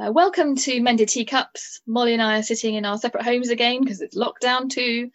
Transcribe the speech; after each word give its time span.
Uh, 0.00 0.10
welcome 0.10 0.56
to 0.56 0.80
Mended 0.80 1.08
Teacups. 1.08 1.80
Molly 1.86 2.14
and 2.14 2.22
I 2.22 2.38
are 2.38 2.42
sitting 2.42 2.74
in 2.74 2.84
our 2.84 2.98
separate 2.98 3.22
homes 3.22 3.50
again 3.50 3.80
because 3.80 4.00
it's 4.00 4.16
lockdown 4.16 4.68
too. 4.68 5.10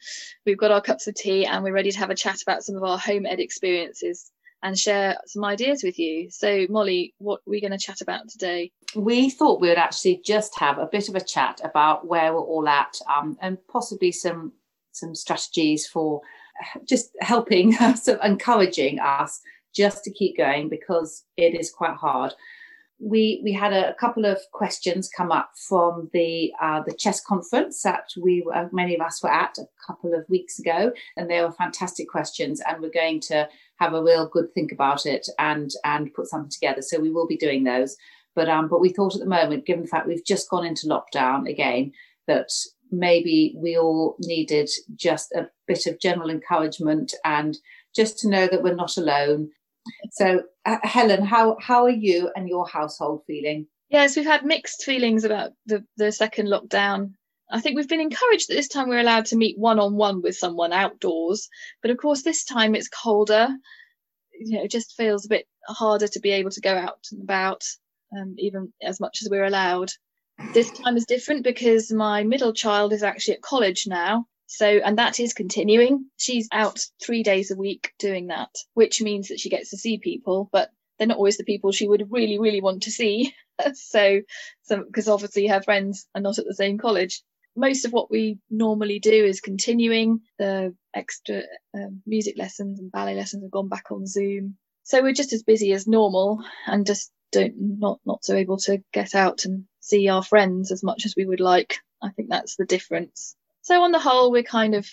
We've 0.45 0.57
got 0.57 0.71
our 0.71 0.79
cups 0.79 1.07
of 1.07 1.15
tea 1.15 1.45
and 1.45 1.63
we're 1.63 1.73
ready 1.73 1.91
to 1.91 1.99
have 1.99 2.11
a 2.11 2.15
chat 2.15 2.41
about 2.41 2.63
some 2.63 2.75
of 2.75 2.83
our 2.83 2.97
home 2.97 3.25
ed 3.25 3.41
experiences 3.41 4.31
and 4.63 4.77
share 4.77 5.17
some 5.25 5.43
ideas 5.43 5.83
with 5.83 5.99
you. 5.99 6.29
So, 6.29 6.65
Molly, 6.69 7.13
what 7.17 7.39
are 7.39 7.49
we 7.49 7.59
going 7.59 7.71
to 7.71 7.77
chat 7.77 7.99
about 7.99 8.29
today? 8.29 8.71
We 8.95 9.29
thought 9.29 9.59
we 9.59 9.67
would 9.67 9.77
actually 9.77 10.21
just 10.23 10.57
have 10.59 10.77
a 10.77 10.85
bit 10.85 11.09
of 11.09 11.15
a 11.15 11.21
chat 11.21 11.59
about 11.63 12.07
where 12.07 12.31
we're 12.33 12.39
all 12.39 12.67
at 12.69 12.99
um, 13.13 13.37
and 13.41 13.57
possibly 13.67 14.11
some 14.13 14.53
some 14.91 15.13
strategies 15.13 15.87
for 15.87 16.21
just 16.85 17.11
helping 17.19 17.75
us, 17.79 18.07
encouraging 18.07 18.99
us 18.99 19.41
just 19.73 20.03
to 20.05 20.11
keep 20.11 20.37
going 20.37 20.69
because 20.69 21.25
it 21.35 21.59
is 21.59 21.69
quite 21.69 21.95
hard 21.95 22.33
we 22.99 23.39
we 23.43 23.53
had 23.53 23.71
a, 23.71 23.93
couple 23.95 24.25
of 24.25 24.39
questions 24.51 25.09
come 25.15 25.31
up 25.31 25.51
from 25.55 26.09
the 26.13 26.51
uh, 26.61 26.81
the 26.85 26.93
chess 26.93 27.21
conference 27.21 27.81
that 27.83 28.09
we 28.21 28.45
uh, 28.53 28.65
many 28.71 28.95
of 28.95 29.01
us 29.01 29.23
were 29.23 29.31
at 29.31 29.57
a 29.57 29.65
couple 29.85 30.13
of 30.13 30.25
weeks 30.29 30.59
ago, 30.59 30.91
and 31.15 31.29
they 31.29 31.41
were 31.41 31.51
fantastic 31.51 32.09
questions. 32.09 32.61
And 32.67 32.81
we're 32.81 32.89
going 32.89 33.21
to 33.21 33.47
have 33.77 33.93
a 33.93 34.03
real 34.03 34.27
good 34.27 34.53
think 34.53 34.71
about 34.71 35.05
it 35.05 35.27
and 35.39 35.71
and 35.83 36.13
put 36.13 36.27
something 36.27 36.51
together. 36.51 36.81
So 36.81 36.99
we 36.99 37.11
will 37.11 37.27
be 37.27 37.37
doing 37.37 37.63
those. 37.63 37.95
But 38.35 38.49
um, 38.49 38.67
but 38.67 38.81
we 38.81 38.89
thought 38.89 39.15
at 39.15 39.21
the 39.21 39.25
moment, 39.25 39.65
given 39.65 39.83
the 39.83 39.89
fact 39.89 40.07
we've 40.07 40.25
just 40.25 40.49
gone 40.49 40.65
into 40.65 40.87
lockdown 40.87 41.49
again, 41.49 41.93
that 42.27 42.49
maybe 42.91 43.53
we 43.55 43.77
all 43.77 44.15
needed 44.19 44.69
just 44.95 45.31
a 45.33 45.47
bit 45.67 45.85
of 45.85 45.99
general 45.99 46.29
encouragement 46.29 47.13
and 47.23 47.57
just 47.95 48.17
to 48.19 48.29
know 48.29 48.47
that 48.47 48.63
we're 48.63 48.75
not 48.75 48.97
alone 48.97 49.49
so, 50.11 50.43
uh, 50.65 50.77
Helen, 50.83 51.23
how 51.23 51.57
how 51.59 51.83
are 51.83 51.89
you 51.89 52.31
and 52.35 52.47
your 52.47 52.67
household 52.67 53.23
feeling? 53.27 53.67
Yes, 53.89 54.15
we've 54.15 54.25
had 54.25 54.45
mixed 54.45 54.83
feelings 54.83 55.23
about 55.23 55.51
the 55.65 55.83
the 55.97 56.11
second 56.11 56.47
lockdown. 56.47 57.13
I 57.51 57.59
think 57.61 57.75
we've 57.75 57.89
been 57.89 57.99
encouraged 57.99 58.49
that 58.49 58.55
this 58.55 58.67
time 58.67 58.89
we're 58.89 58.99
allowed 58.99 59.25
to 59.27 59.35
meet 59.35 59.57
one 59.57 59.79
on 59.79 59.95
one 59.95 60.21
with 60.21 60.37
someone 60.37 60.71
outdoors, 60.71 61.49
but 61.81 61.89
of 61.89 61.97
course 61.97 62.21
this 62.21 62.43
time 62.43 62.75
it's 62.75 62.87
colder. 62.89 63.49
You 64.39 64.57
know, 64.57 64.63
it 64.63 64.71
just 64.71 64.95
feels 64.95 65.25
a 65.25 65.29
bit 65.29 65.47
harder 65.67 66.07
to 66.07 66.19
be 66.19 66.31
able 66.31 66.51
to 66.51 66.61
go 66.61 66.75
out 66.75 66.99
and 67.11 67.21
about, 67.21 67.63
um, 68.15 68.35
even 68.37 68.71
as 68.81 68.99
much 68.99 69.19
as 69.21 69.29
we're 69.29 69.45
allowed. 69.45 69.91
This 70.53 70.71
time 70.71 70.95
is 70.95 71.05
different 71.05 71.43
because 71.43 71.91
my 71.91 72.23
middle 72.23 72.53
child 72.53 72.93
is 72.93 73.03
actually 73.03 73.35
at 73.35 73.41
college 73.41 73.87
now, 73.87 74.25
so, 74.51 74.65
and 74.65 74.97
that 74.97 75.19
is 75.19 75.35
continuing. 75.35 76.09
She's 76.17 76.47
out 76.51 76.79
three 76.99 77.21
days 77.21 77.51
a 77.51 77.55
week 77.55 77.93
doing 77.99 78.27
that, 78.27 78.49
which 78.73 78.99
means 78.99 79.27
that 79.27 79.39
she 79.39 79.47
gets 79.47 79.69
to 79.69 79.77
see 79.77 79.99
people, 79.99 80.49
but 80.51 80.71
they're 80.97 81.05
not 81.05 81.17
always 81.17 81.37
the 81.37 81.43
people 81.43 81.71
she 81.71 81.87
would 81.87 82.11
really, 82.11 82.39
really 82.39 82.59
want 82.59 82.83
to 82.83 82.91
see. 82.91 83.31
so, 83.75 84.21
because 84.67 85.07
obviously 85.07 85.45
her 85.45 85.61
friends 85.61 86.07
are 86.15 86.21
not 86.21 86.39
at 86.39 86.45
the 86.47 86.55
same 86.55 86.79
college. 86.79 87.21
Most 87.55 87.85
of 87.85 87.93
what 87.93 88.09
we 88.09 88.39
normally 88.49 88.97
do 88.97 89.11
is 89.11 89.39
continuing. 89.39 90.21
The 90.39 90.75
extra 90.95 91.43
um, 91.75 92.01
music 92.07 92.35
lessons 92.35 92.79
and 92.79 92.91
ballet 92.91 93.15
lessons 93.15 93.43
have 93.43 93.51
gone 93.51 93.69
back 93.69 93.91
on 93.91 94.07
Zoom. 94.07 94.57
So 94.81 95.03
we're 95.03 95.13
just 95.13 95.31
as 95.31 95.43
busy 95.43 95.73
as 95.73 95.85
normal 95.85 96.43
and 96.65 96.87
just 96.87 97.11
don't 97.31 97.53
not 97.55 97.99
not 98.03 98.25
so 98.25 98.33
able 98.33 98.57
to 98.57 98.81
get 98.93 99.13
out 99.13 99.45
and 99.45 99.65
see 99.79 100.09
our 100.09 100.23
friends 100.23 100.71
as 100.71 100.81
much 100.81 101.05
as 101.05 101.13
we 101.15 101.27
would 101.27 101.39
like. 101.39 101.77
I 102.01 102.09
think 102.09 102.29
that's 102.29 102.55
the 102.55 102.65
difference. 102.65 103.35
So 103.61 103.81
on 103.81 103.91
the 103.91 103.99
whole, 103.99 104.31
we're 104.31 104.43
kind 104.43 104.75
of 104.75 104.87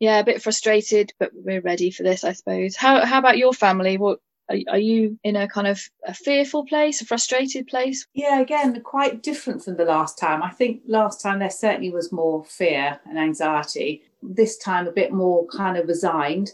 yeah 0.00 0.18
a 0.18 0.24
bit 0.24 0.42
frustrated, 0.42 1.12
but 1.18 1.30
we're 1.34 1.60
ready 1.60 1.90
for 1.90 2.02
this, 2.02 2.24
I 2.24 2.32
suppose. 2.32 2.76
How 2.76 3.04
how 3.04 3.18
about 3.18 3.38
your 3.38 3.52
family? 3.52 3.98
What 3.98 4.20
are, 4.50 4.78
you 4.78 5.18
in 5.24 5.36
a 5.36 5.46
kind 5.46 5.66
of 5.66 5.82
a 6.06 6.14
fearful 6.14 6.64
place, 6.64 7.00
a 7.00 7.04
frustrated 7.04 7.66
place? 7.66 8.06
Yeah, 8.14 8.40
again, 8.40 8.80
quite 8.80 9.22
different 9.22 9.62
from 9.62 9.76
the 9.76 9.84
last 9.84 10.18
time. 10.18 10.42
I 10.42 10.50
think 10.50 10.80
last 10.86 11.20
time 11.20 11.38
there 11.38 11.50
certainly 11.50 11.90
was 11.90 12.12
more 12.12 12.44
fear 12.44 12.98
and 13.06 13.18
anxiety. 13.18 14.02
This 14.22 14.56
time, 14.56 14.86
a 14.86 14.92
bit 14.92 15.12
more 15.12 15.46
kind 15.48 15.76
of 15.76 15.86
resigned. 15.86 16.52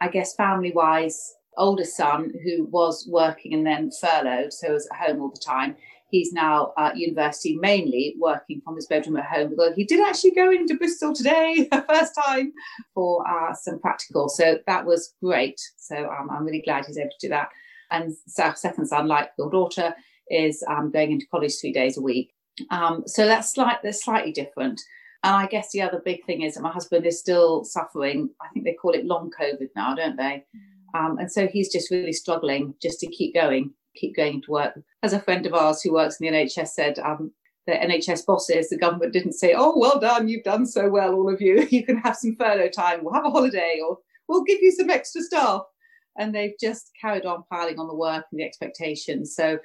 I 0.00 0.08
guess 0.08 0.34
family 0.34 0.72
wise, 0.72 1.36
older 1.56 1.84
son 1.84 2.32
who 2.44 2.64
was 2.64 3.06
working 3.08 3.54
and 3.54 3.64
then 3.64 3.90
furloughed, 3.90 4.52
so 4.52 4.72
was 4.72 4.88
at 4.92 5.08
home 5.08 5.22
all 5.22 5.30
the 5.30 5.38
time 5.38 5.76
He's 6.10 6.32
now 6.32 6.72
at 6.78 6.96
university, 6.96 7.56
mainly 7.56 8.14
working 8.18 8.60
from 8.64 8.76
his 8.76 8.86
bedroom 8.86 9.16
at 9.16 9.26
home. 9.26 9.50
Although 9.50 9.74
he 9.74 9.84
did 9.84 10.06
actually 10.06 10.32
go 10.32 10.50
into 10.50 10.76
Bristol 10.76 11.14
today, 11.14 11.68
first 11.88 12.12
time, 12.26 12.52
for 12.94 13.24
uh, 13.28 13.54
some 13.54 13.80
practical. 13.80 14.28
So 14.28 14.58
that 14.66 14.86
was 14.86 15.14
great. 15.22 15.60
So 15.76 15.96
um, 15.96 16.28
I'm 16.30 16.44
really 16.44 16.62
glad 16.62 16.86
he's 16.86 16.98
able 16.98 17.10
to 17.10 17.26
do 17.26 17.28
that. 17.30 17.48
And 17.90 18.14
second 18.26 18.86
son, 18.86 19.08
like 19.08 19.30
your 19.38 19.50
daughter, 19.50 19.94
is 20.30 20.64
um, 20.68 20.90
going 20.90 21.12
into 21.12 21.26
college 21.30 21.54
three 21.60 21.72
days 21.72 21.98
a 21.98 22.02
week. 22.02 22.32
Um, 22.70 23.02
so 23.06 23.26
that's, 23.26 23.52
slight, 23.52 23.78
that's 23.82 24.04
slightly 24.04 24.32
different. 24.32 24.80
And 25.24 25.34
I 25.34 25.46
guess 25.46 25.70
the 25.72 25.82
other 25.82 26.00
big 26.04 26.24
thing 26.24 26.42
is 26.42 26.54
that 26.54 26.62
my 26.62 26.72
husband 26.72 27.04
is 27.04 27.18
still 27.18 27.64
suffering. 27.64 28.30
I 28.40 28.48
think 28.48 28.64
they 28.64 28.74
call 28.74 28.92
it 28.92 29.04
long 29.04 29.30
COVID 29.38 29.68
now, 29.74 29.94
don't 29.94 30.16
they? 30.16 30.44
Mm. 30.54 30.98
Um, 30.98 31.18
and 31.18 31.30
so 31.30 31.46
he's 31.46 31.72
just 31.72 31.90
really 31.90 32.12
struggling 32.12 32.74
just 32.80 33.00
to 33.00 33.06
keep 33.08 33.34
going 33.34 33.72
keep 33.96 34.16
going 34.16 34.42
to 34.42 34.50
work. 34.50 34.78
As 35.02 35.12
a 35.12 35.20
friend 35.20 35.46
of 35.46 35.54
ours 35.54 35.82
who 35.82 35.92
works 35.92 36.20
in 36.20 36.26
the 36.26 36.38
NHS 36.38 36.68
said, 36.68 36.98
um, 36.98 37.32
the 37.66 37.72
NHS 37.72 38.24
bosses, 38.26 38.68
the 38.68 38.78
government 38.78 39.12
didn't 39.12 39.32
say, 39.32 39.54
"Oh, 39.56 39.76
well 39.76 39.98
done, 39.98 40.28
you've 40.28 40.44
done 40.44 40.66
so 40.66 40.88
well, 40.88 41.14
all 41.14 41.32
of 41.32 41.40
you. 41.40 41.66
You 41.70 41.84
can 41.84 41.98
have 41.98 42.16
some 42.16 42.36
furlough 42.36 42.68
time. 42.68 43.02
We'll 43.02 43.14
have 43.14 43.26
a 43.26 43.30
holiday, 43.30 43.80
or 43.84 43.98
we'll 44.28 44.44
give 44.44 44.60
you 44.60 44.70
some 44.70 44.90
extra 44.90 45.22
staff." 45.22 45.62
And 46.18 46.34
they've 46.34 46.54
just 46.60 46.92
carried 47.00 47.26
on 47.26 47.44
piling 47.50 47.78
on 47.78 47.88
the 47.88 47.94
work 47.94 48.24
and 48.30 48.40
the 48.40 48.44
expectations. 48.44 49.34
So, 49.34 49.58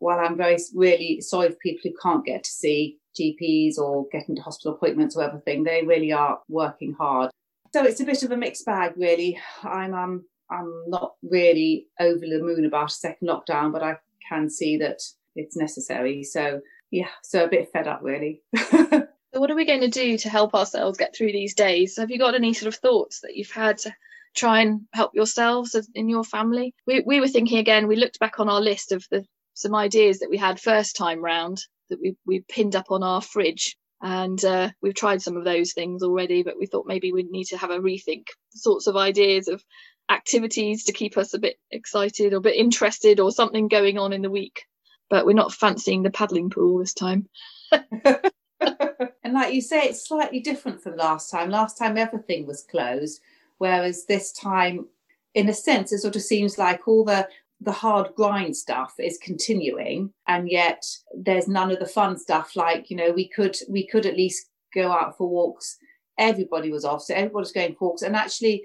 while 0.00 0.18
I'm 0.18 0.36
very 0.36 0.58
really 0.74 1.20
sorry 1.20 1.50
for 1.50 1.56
people 1.56 1.90
who 1.90 1.96
can't 2.02 2.24
get 2.24 2.44
to 2.44 2.50
see 2.50 2.98
GPs 3.18 3.78
or 3.78 4.06
get 4.10 4.28
into 4.28 4.42
hospital 4.42 4.74
appointments 4.74 5.16
or 5.16 5.22
everything, 5.22 5.62
they 5.62 5.82
really 5.82 6.12
are 6.12 6.40
working 6.48 6.92
hard. 6.92 7.30
So 7.72 7.84
it's 7.84 8.00
a 8.00 8.04
bit 8.04 8.22
of 8.22 8.32
a 8.32 8.36
mixed 8.36 8.64
bag, 8.64 8.94
really. 8.96 9.38
I'm 9.62 9.94
um, 9.94 10.24
I'm 10.50 10.84
not 10.88 11.14
really 11.22 11.86
over 12.00 12.20
the 12.20 12.40
moon 12.42 12.64
about 12.64 12.90
a 12.90 12.94
second 12.94 13.28
lockdown, 13.28 13.72
but 13.72 13.82
I 13.82 13.96
can 14.28 14.48
see 14.50 14.78
that 14.78 15.02
it's 15.36 15.56
necessary. 15.56 16.24
So 16.24 16.60
yeah, 16.90 17.08
so 17.22 17.44
a 17.44 17.48
bit 17.48 17.70
fed 17.72 17.86
up 17.86 18.00
really. 18.02 18.42
so 18.56 19.06
what 19.32 19.50
are 19.50 19.56
we 19.56 19.66
going 19.66 19.80
to 19.80 19.88
do 19.88 20.18
to 20.18 20.28
help 20.28 20.54
ourselves 20.54 20.98
get 20.98 21.14
through 21.14 21.32
these 21.32 21.54
days? 21.54 21.96
Have 21.98 22.10
you 22.10 22.18
got 22.18 22.34
any 22.34 22.54
sort 22.54 22.72
of 22.72 22.80
thoughts 22.80 23.20
that 23.20 23.36
you've 23.36 23.50
had 23.50 23.78
to 23.78 23.92
try 24.34 24.60
and 24.60 24.82
help 24.92 25.14
yourselves 25.14 25.76
in 25.94 26.08
your 26.08 26.24
family? 26.24 26.74
We 26.86 27.02
we 27.06 27.20
were 27.20 27.28
thinking 27.28 27.58
again. 27.58 27.88
We 27.88 27.96
looked 27.96 28.18
back 28.18 28.40
on 28.40 28.48
our 28.48 28.60
list 28.60 28.92
of 28.92 29.04
the 29.10 29.24
some 29.54 29.74
ideas 29.74 30.20
that 30.20 30.30
we 30.30 30.36
had 30.38 30.60
first 30.60 30.96
time 30.96 31.20
round 31.20 31.58
that 31.90 32.00
we 32.00 32.16
we 32.26 32.44
pinned 32.48 32.76
up 32.76 32.90
on 32.90 33.02
our 33.02 33.20
fridge 33.20 33.76
and 34.00 34.44
uh, 34.44 34.70
we've 34.80 34.94
tried 34.94 35.20
some 35.20 35.36
of 35.36 35.44
those 35.44 35.72
things 35.72 36.02
already 36.02 36.42
but 36.42 36.56
we 36.58 36.66
thought 36.66 36.86
maybe 36.86 37.12
we'd 37.12 37.30
need 37.30 37.46
to 37.46 37.56
have 37.56 37.70
a 37.70 37.80
rethink 37.80 38.26
sorts 38.50 38.86
of 38.86 38.96
ideas 38.96 39.48
of 39.48 39.62
activities 40.10 40.84
to 40.84 40.92
keep 40.92 41.16
us 41.16 41.34
a 41.34 41.38
bit 41.38 41.58
excited 41.70 42.32
or 42.32 42.36
a 42.36 42.40
bit 42.40 42.56
interested 42.56 43.20
or 43.20 43.30
something 43.30 43.68
going 43.68 43.98
on 43.98 44.12
in 44.12 44.22
the 44.22 44.30
week. 44.30 44.64
But 45.10 45.26
we're 45.26 45.32
not 45.32 45.54
fancying 45.54 46.02
the 46.02 46.10
paddling 46.10 46.50
pool 46.50 46.78
this 46.78 46.94
time. 46.94 47.28
and 47.70 49.34
like 49.34 49.54
you 49.54 49.62
say, 49.62 49.82
it's 49.82 50.06
slightly 50.06 50.40
different 50.40 50.82
from 50.82 50.96
last 50.96 51.30
time. 51.30 51.50
Last 51.50 51.78
time 51.78 51.96
everything 51.96 52.46
was 52.46 52.62
closed, 52.62 53.20
whereas 53.58 54.04
this 54.06 54.32
time, 54.32 54.86
in 55.34 55.48
a 55.48 55.54
sense, 55.54 55.92
it 55.92 55.98
sort 55.98 56.16
of 56.16 56.22
seems 56.22 56.58
like 56.58 56.86
all 56.86 57.04
the 57.04 57.28
the 57.60 57.72
hard 57.72 58.14
grind 58.14 58.56
stuff 58.56 58.94
is 58.98 59.18
continuing 59.20 60.12
and 60.28 60.48
yet 60.48 60.84
there's 61.16 61.48
none 61.48 61.70
of 61.70 61.78
the 61.80 61.86
fun 61.86 62.16
stuff 62.16 62.54
like 62.54 62.88
you 62.88 62.96
know 62.96 63.10
we 63.10 63.26
could 63.28 63.56
we 63.68 63.86
could 63.86 64.06
at 64.06 64.16
least 64.16 64.48
go 64.72 64.92
out 64.92 65.16
for 65.16 65.28
walks 65.28 65.76
everybody 66.18 66.70
was 66.70 66.84
off 66.84 67.02
so 67.02 67.14
everybody's 67.14 67.52
going 67.52 67.74
for 67.74 67.88
walks 67.88 68.02
and 68.02 68.14
actually 68.14 68.62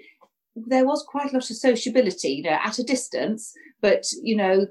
there 0.56 0.86
was 0.86 1.04
quite 1.08 1.30
a 1.30 1.34
lot 1.34 1.50
of 1.50 1.56
sociability, 1.56 2.28
you 2.28 2.42
know, 2.44 2.58
at 2.62 2.78
a 2.78 2.84
distance, 2.84 3.52
but 3.80 4.04
you 4.22 4.36
know, 4.36 4.66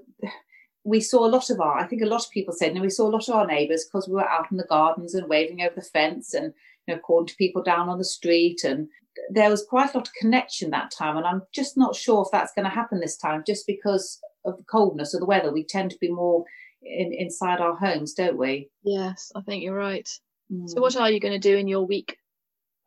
we 0.83 0.99
saw 0.99 1.25
a 1.25 1.29
lot 1.29 1.49
of 1.49 1.59
our, 1.59 1.77
I 1.77 1.87
think 1.87 2.01
a 2.01 2.07
lot 2.07 2.25
of 2.25 2.31
people 2.31 2.53
said, 2.53 2.69
you 2.69 2.75
know, 2.75 2.81
we 2.81 2.89
saw 2.89 3.07
a 3.07 3.11
lot 3.11 3.27
of 3.27 3.35
our 3.35 3.47
neighbours 3.47 3.85
because 3.85 4.07
we 4.07 4.15
were 4.15 4.29
out 4.29 4.51
in 4.51 4.57
the 4.57 4.65
gardens 4.65 5.13
and 5.13 5.29
waving 5.29 5.61
over 5.61 5.75
the 5.75 5.81
fence 5.81 6.33
and, 6.33 6.53
you 6.87 6.93
know, 6.95 7.01
calling 7.01 7.27
to 7.27 7.35
people 7.35 7.63
down 7.63 7.89
on 7.89 7.97
the 7.97 8.05
street. 8.05 8.63
And 8.63 8.89
there 9.29 9.49
was 9.49 9.65
quite 9.69 9.93
a 9.93 9.97
lot 9.97 10.07
of 10.07 10.13
connection 10.13 10.71
that 10.71 10.91
time. 10.91 11.15
And 11.15 11.25
I'm 11.25 11.43
just 11.53 11.77
not 11.77 11.95
sure 11.95 12.23
if 12.23 12.31
that's 12.31 12.53
going 12.53 12.65
to 12.65 12.75
happen 12.75 12.99
this 12.99 13.17
time, 13.17 13.43
just 13.47 13.65
because 13.65 14.19
of 14.45 14.57
the 14.57 14.63
coldness 14.63 15.13
of 15.13 15.21
the 15.21 15.25
weather. 15.25 15.53
We 15.53 15.65
tend 15.65 15.91
to 15.91 15.97
be 16.01 16.11
more 16.11 16.43
in, 16.81 17.13
inside 17.13 17.59
our 17.59 17.75
homes, 17.75 18.13
don't 18.13 18.37
we? 18.37 18.69
Yes, 18.83 19.31
I 19.35 19.41
think 19.41 19.63
you're 19.63 19.75
right. 19.75 20.09
Mm. 20.51 20.69
So, 20.69 20.81
what 20.81 20.97
are 20.97 21.09
you 21.09 21.21
going 21.21 21.39
to 21.39 21.49
do 21.49 21.55
in 21.55 21.69
your 21.69 21.85
week? 21.85 22.17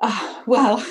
Uh, 0.00 0.42
well, 0.46 0.84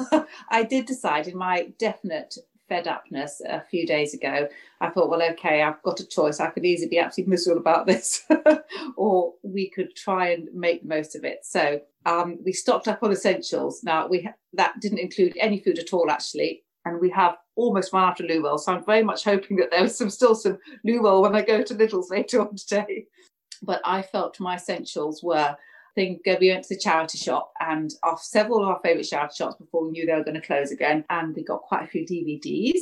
I 0.50 0.62
did 0.64 0.86
decide 0.86 1.28
in 1.28 1.36
my 1.36 1.72
definite 1.78 2.36
fed 2.68 2.86
upness 2.86 3.40
a 3.46 3.62
few 3.70 3.86
days 3.86 4.14
ago, 4.14 4.48
I 4.80 4.90
thought, 4.90 5.08
well, 5.08 5.22
okay, 5.22 5.62
I've 5.62 5.82
got 5.82 6.00
a 6.00 6.06
choice. 6.06 6.38
I 6.38 6.50
could 6.50 6.64
easily 6.64 6.88
be 6.88 6.98
absolutely 6.98 7.30
miserable 7.30 7.60
about 7.60 7.86
this, 7.86 8.24
or 8.96 9.34
we 9.42 9.70
could 9.70 9.96
try 9.96 10.30
and 10.30 10.48
make 10.52 10.82
the 10.82 10.88
most 10.88 11.16
of 11.16 11.24
it. 11.24 11.44
So 11.44 11.80
um, 12.06 12.38
we 12.44 12.52
stocked 12.52 12.88
up 12.88 13.02
on 13.02 13.12
essentials. 13.12 13.82
Now 13.82 14.06
we 14.06 14.22
ha- 14.22 14.34
that 14.52 14.80
didn't 14.80 14.98
include 14.98 15.36
any 15.40 15.60
food 15.60 15.78
at 15.78 15.92
all, 15.92 16.10
actually, 16.10 16.62
and 16.84 17.00
we 17.00 17.10
have 17.10 17.36
almost 17.56 17.92
run 17.92 18.04
out 18.04 18.20
of 18.20 18.26
Luwell. 18.26 18.60
So 18.60 18.72
I'm 18.72 18.84
very 18.84 19.02
much 19.02 19.24
hoping 19.24 19.56
that 19.56 19.70
there's 19.70 19.96
some 19.96 20.10
still 20.10 20.34
some 20.34 20.58
Luwell 20.86 21.22
when 21.22 21.34
I 21.34 21.42
go 21.42 21.62
to 21.62 21.74
Lidl's 21.74 22.10
later 22.10 22.40
on 22.40 22.54
today. 22.54 23.06
but 23.62 23.80
I 23.84 24.02
felt 24.02 24.38
my 24.38 24.54
essentials 24.54 25.22
were 25.22 25.56
thing 25.98 26.20
go 26.24 26.36
we 26.40 26.50
went 26.50 26.64
to 26.64 26.74
the 26.74 26.80
charity 26.80 27.18
shop 27.18 27.52
and 27.60 27.94
off 28.02 28.22
several 28.22 28.62
of 28.62 28.68
our 28.68 28.80
favourite 28.84 29.08
charity 29.08 29.34
shops 29.36 29.56
before 29.56 29.84
we 29.84 29.90
knew 29.90 30.06
they 30.06 30.14
were 30.14 30.24
going 30.24 30.40
to 30.40 30.46
close 30.46 30.70
again 30.70 31.04
and 31.10 31.34
we 31.34 31.42
got 31.42 31.62
quite 31.62 31.84
a 31.84 31.88
few 31.88 32.06
DVDs 32.06 32.80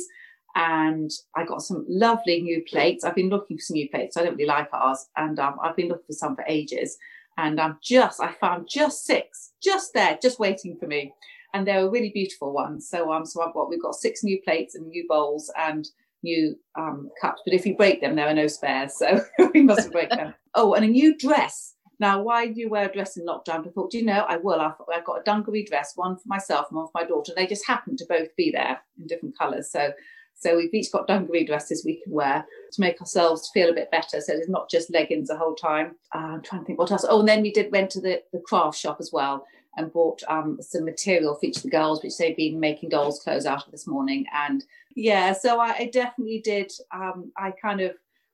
and 0.57 1.11
I 1.35 1.45
got 1.45 1.61
some 1.61 1.85
lovely 1.87 2.41
new 2.41 2.63
plates. 2.63 3.03
I've 3.03 3.15
been 3.15 3.29
looking 3.29 3.57
for 3.57 3.61
some 3.61 3.75
new 3.75 3.87
plates. 3.89 4.17
I 4.17 4.23
don't 4.23 4.35
really 4.35 4.47
like 4.47 4.69
ours, 4.73 5.07
and 5.15 5.39
um, 5.39 5.57
I've 5.61 5.75
been 5.75 5.87
looking 5.87 6.07
for 6.07 6.13
some 6.13 6.35
for 6.35 6.43
ages. 6.47 6.97
And 7.37 7.61
I'm 7.61 7.77
just, 7.83 8.19
I 8.19 8.31
found 8.31 8.67
just 8.67 9.05
six, 9.05 9.51
just 9.61 9.93
there, 9.93 10.17
just 10.19 10.39
waiting 10.39 10.75
for 10.79 10.87
me, 10.87 11.13
and 11.53 11.67
they 11.67 11.77
were 11.77 11.91
really 11.91 12.09
beautiful 12.09 12.53
ones. 12.53 12.89
So 12.89 13.13
um, 13.13 13.23
so 13.23 13.43
I've 13.43 13.53
got 13.53 13.69
we've 13.69 13.81
got 13.81 13.93
six 13.93 14.23
new 14.23 14.41
plates 14.41 14.73
and 14.73 14.87
new 14.87 15.05
bowls 15.07 15.51
and 15.59 15.87
new 16.23 16.57
um 16.75 17.11
cups. 17.21 17.43
But 17.45 17.53
if 17.53 17.63
you 17.67 17.77
break 17.77 18.01
them, 18.01 18.15
there 18.15 18.27
are 18.27 18.33
no 18.33 18.47
spares, 18.47 18.97
so 18.97 19.21
we 19.53 19.61
mustn't 19.61 19.93
break 19.93 20.09
them. 20.09 20.33
Oh, 20.59 20.73
and 20.73 20.83
a 20.83 20.87
new 20.87 21.15
dress. 21.15 21.75
Now, 21.99 22.21
why 22.21 22.47
do 22.47 22.59
you 22.59 22.69
wear 22.69 22.87
a 22.87 22.93
dress 22.93 23.17
in 23.17 23.25
lockdown? 23.25 23.67
I 23.67 23.71
thought, 23.71 23.91
do 23.91 23.97
you 23.97 24.05
know, 24.05 24.25
I 24.27 24.37
will. 24.37 24.61
I've, 24.61 24.73
I've 24.93 25.05
got 25.05 25.19
a 25.19 25.23
dungaree 25.23 25.65
dress, 25.65 25.93
one 25.95 26.15
for 26.15 26.27
myself 26.27 26.67
and 26.69 26.77
one 26.77 26.87
for 26.87 26.91
my 26.93 27.05
daughter. 27.05 27.33
They 27.35 27.47
just 27.47 27.65
happen 27.65 27.97
to 27.97 28.05
both 28.07 28.35
be 28.35 28.51
there 28.51 28.79
in 28.99 29.07
different 29.07 29.37
colours. 29.37 29.71
So 29.71 29.91
so 30.39 30.55
we've 30.55 30.73
each 30.73 30.91
got 30.91 31.07
dungaree 31.07 31.45
dresses 31.45 31.83
we 31.83 31.99
can 32.01 32.13
wear 32.13 32.45
to 32.71 32.81
make 32.81 33.01
ourselves 33.01 33.49
feel 33.53 33.69
a 33.69 33.73
bit 33.73 33.89
better. 33.89 34.21
So 34.21 34.33
it's 34.33 34.49
not 34.49 34.69
just 34.69 34.93
leggings 34.93 35.29
the 35.29 35.37
whole 35.37 35.55
time. 35.55 35.95
Uh, 36.13 36.19
I'm 36.19 36.43
trying 36.43 36.61
to 36.61 36.65
think 36.65 36.79
what 36.79 36.91
else. 36.91 37.05
Oh, 37.07 37.19
and 37.19 37.27
then 37.27 37.41
we 37.41 37.51
did 37.51 37.71
went 37.71 37.89
to 37.91 38.01
the, 38.01 38.21
the 38.31 38.39
craft 38.39 38.77
shop 38.77 38.97
as 38.99 39.11
well 39.11 39.45
and 39.77 39.91
bought 39.91 40.21
um, 40.27 40.57
some 40.61 40.85
material 40.85 41.35
for 41.35 41.45
each 41.45 41.57
of 41.57 41.63
the 41.63 41.69
girls, 41.69 42.03
which 42.03 42.17
they've 42.17 42.37
been 42.37 42.59
making 42.59 42.89
dolls' 42.89 43.19
clothes 43.19 43.45
out 43.45 43.65
of 43.65 43.71
this 43.71 43.87
morning. 43.87 44.25
And 44.33 44.63
yeah, 44.95 45.33
so 45.33 45.59
I, 45.59 45.75
I 45.75 45.89
definitely 45.91 46.41
did. 46.43 46.71
Um, 46.91 47.31
I 47.37 47.51
kind 47.51 47.81
of 47.81 47.93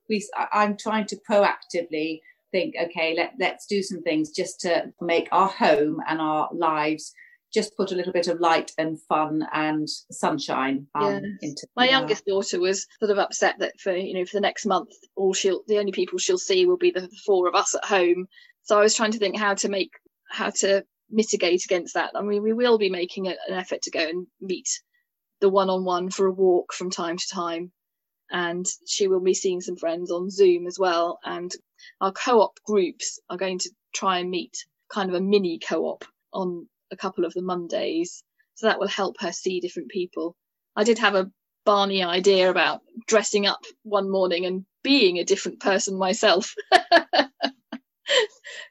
we. 0.09 0.25
I'm 0.51 0.75
trying 0.75 1.05
to 1.07 1.17
proactively 1.29 2.19
think. 2.53 2.75
Okay, 2.81 3.13
let 3.17 3.33
let's 3.37 3.65
do 3.65 3.83
some 3.83 4.01
things 4.01 4.31
just 4.31 4.61
to 4.61 4.93
make 5.01 5.27
our 5.33 5.49
home 5.49 5.99
and 6.07 6.21
our 6.21 6.47
lives 6.53 7.13
just 7.53 7.77
put 7.77 7.91
a 7.91 7.95
little 7.95 8.13
bit 8.13 8.27
of 8.27 8.39
light 8.39 8.71
and 8.77 8.99
fun 9.01 9.45
and 9.53 9.87
sunshine 10.11 10.87
um, 10.95 11.21
yes. 11.23 11.23
into 11.41 11.67
my 11.75 11.87
youngest 11.87 12.25
daughter 12.25 12.59
was 12.59 12.87
sort 12.99 13.11
of 13.11 13.19
upset 13.19 13.55
that 13.59 13.79
for 13.79 13.95
you 13.95 14.15
know 14.15 14.25
for 14.25 14.37
the 14.37 14.41
next 14.41 14.65
month 14.65 14.89
all 15.15 15.33
she'll 15.33 15.61
the 15.67 15.77
only 15.77 15.91
people 15.91 16.17
she'll 16.17 16.37
see 16.37 16.65
will 16.65 16.77
be 16.77 16.91
the 16.91 17.07
four 17.25 17.47
of 17.47 17.53
us 17.53 17.75
at 17.75 17.85
home 17.85 18.25
so 18.63 18.77
i 18.77 18.81
was 18.81 18.95
trying 18.95 19.11
to 19.11 19.19
think 19.19 19.37
how 19.37 19.53
to 19.53 19.69
make 19.69 19.91
how 20.31 20.49
to 20.49 20.83
mitigate 21.11 21.63
against 21.63 21.93
that 21.93 22.09
i 22.15 22.21
mean 22.21 22.41
we 22.41 22.53
will 22.53 22.79
be 22.79 22.89
making 22.89 23.27
an 23.27 23.35
effort 23.49 23.81
to 23.83 23.91
go 23.91 23.99
and 23.99 24.25
meet 24.41 24.67
the 25.41 25.49
one-on-one 25.49 26.09
for 26.09 26.25
a 26.25 26.31
walk 26.31 26.73
from 26.73 26.89
time 26.89 27.17
to 27.17 27.27
time 27.31 27.71
and 28.33 28.65
she 28.85 29.07
will 29.07 29.21
be 29.21 29.33
seeing 29.33 29.61
some 29.61 29.77
friends 29.77 30.11
on 30.11 30.29
zoom 30.29 30.67
as 30.67 30.77
well 30.77 31.19
and 31.23 31.53
our 32.01 32.11
co-op 32.11 32.59
groups 32.65 33.19
are 33.29 33.37
going 33.37 33.59
to 33.59 33.69
try 33.93 34.19
and 34.19 34.29
meet 34.29 34.65
kind 34.91 35.09
of 35.09 35.15
a 35.15 35.21
mini 35.21 35.59
co-op 35.59 36.03
on 36.33 36.67
a 36.91 36.97
couple 36.97 37.25
of 37.25 37.33
the 37.33 37.41
Mondays. 37.41 38.23
So 38.55 38.67
that 38.67 38.79
will 38.79 38.87
help 38.87 39.15
her 39.19 39.31
see 39.31 39.59
different 39.59 39.89
people. 39.89 40.35
I 40.75 40.83
did 40.83 40.99
have 40.99 41.15
a 41.15 41.31
Barney 41.65 42.03
idea 42.03 42.49
about 42.49 42.81
dressing 43.07 43.47
up 43.47 43.63
one 43.83 44.09
morning 44.09 44.45
and 44.45 44.65
being 44.83 45.17
a 45.17 45.25
different 45.25 45.59
person 45.59 45.97
myself. 45.97 46.53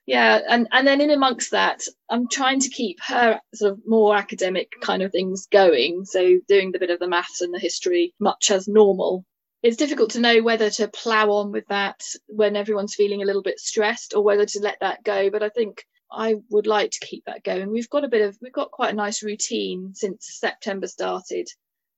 yeah, 0.06 0.40
and, 0.48 0.68
and 0.72 0.86
then 0.86 1.00
in 1.00 1.10
amongst 1.10 1.52
that, 1.52 1.82
I'm 2.10 2.28
trying 2.28 2.60
to 2.60 2.68
keep 2.68 2.98
her 3.06 3.40
sort 3.54 3.72
of 3.72 3.80
more 3.86 4.14
academic 4.14 4.68
kind 4.80 5.02
of 5.02 5.10
things 5.10 5.46
going. 5.50 6.04
So 6.04 6.38
doing 6.48 6.72
the 6.72 6.78
bit 6.78 6.90
of 6.90 7.00
the 7.00 7.08
maths 7.08 7.40
and 7.40 7.52
the 7.52 7.58
history 7.58 8.14
much 8.20 8.50
as 8.50 8.68
normal. 8.68 9.24
It's 9.62 9.76
difficult 9.76 10.10
to 10.10 10.20
know 10.20 10.42
whether 10.42 10.70
to 10.70 10.88
plough 10.88 11.30
on 11.30 11.52
with 11.52 11.66
that 11.68 12.02
when 12.26 12.56
everyone's 12.56 12.96
feeling 12.96 13.22
a 13.22 13.26
little 13.26 13.42
bit 13.42 13.60
stressed 13.60 14.12
or 14.14 14.24
whether 14.24 14.44
to 14.44 14.60
let 14.60 14.78
that 14.80 15.04
go. 15.04 15.30
But 15.30 15.44
I 15.44 15.50
think 15.50 15.84
I 16.10 16.36
would 16.50 16.66
like 16.66 16.90
to 16.90 17.06
keep 17.06 17.24
that 17.26 17.44
going. 17.44 17.70
We've 17.70 17.88
got 17.88 18.04
a 18.04 18.08
bit 18.08 18.22
of 18.22 18.36
we've 18.42 18.52
got 18.52 18.72
quite 18.72 18.92
a 18.92 18.96
nice 18.96 19.22
routine 19.22 19.94
since 19.94 20.38
September 20.40 20.88
started 20.88 21.48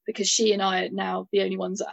because 0.07 0.29
she 0.29 0.53
and 0.53 0.63
I 0.63 0.85
are 0.85 0.89
now 0.91 1.27
the 1.33 1.41
only 1.41 1.57
ones 1.57 1.79
that 1.79 1.89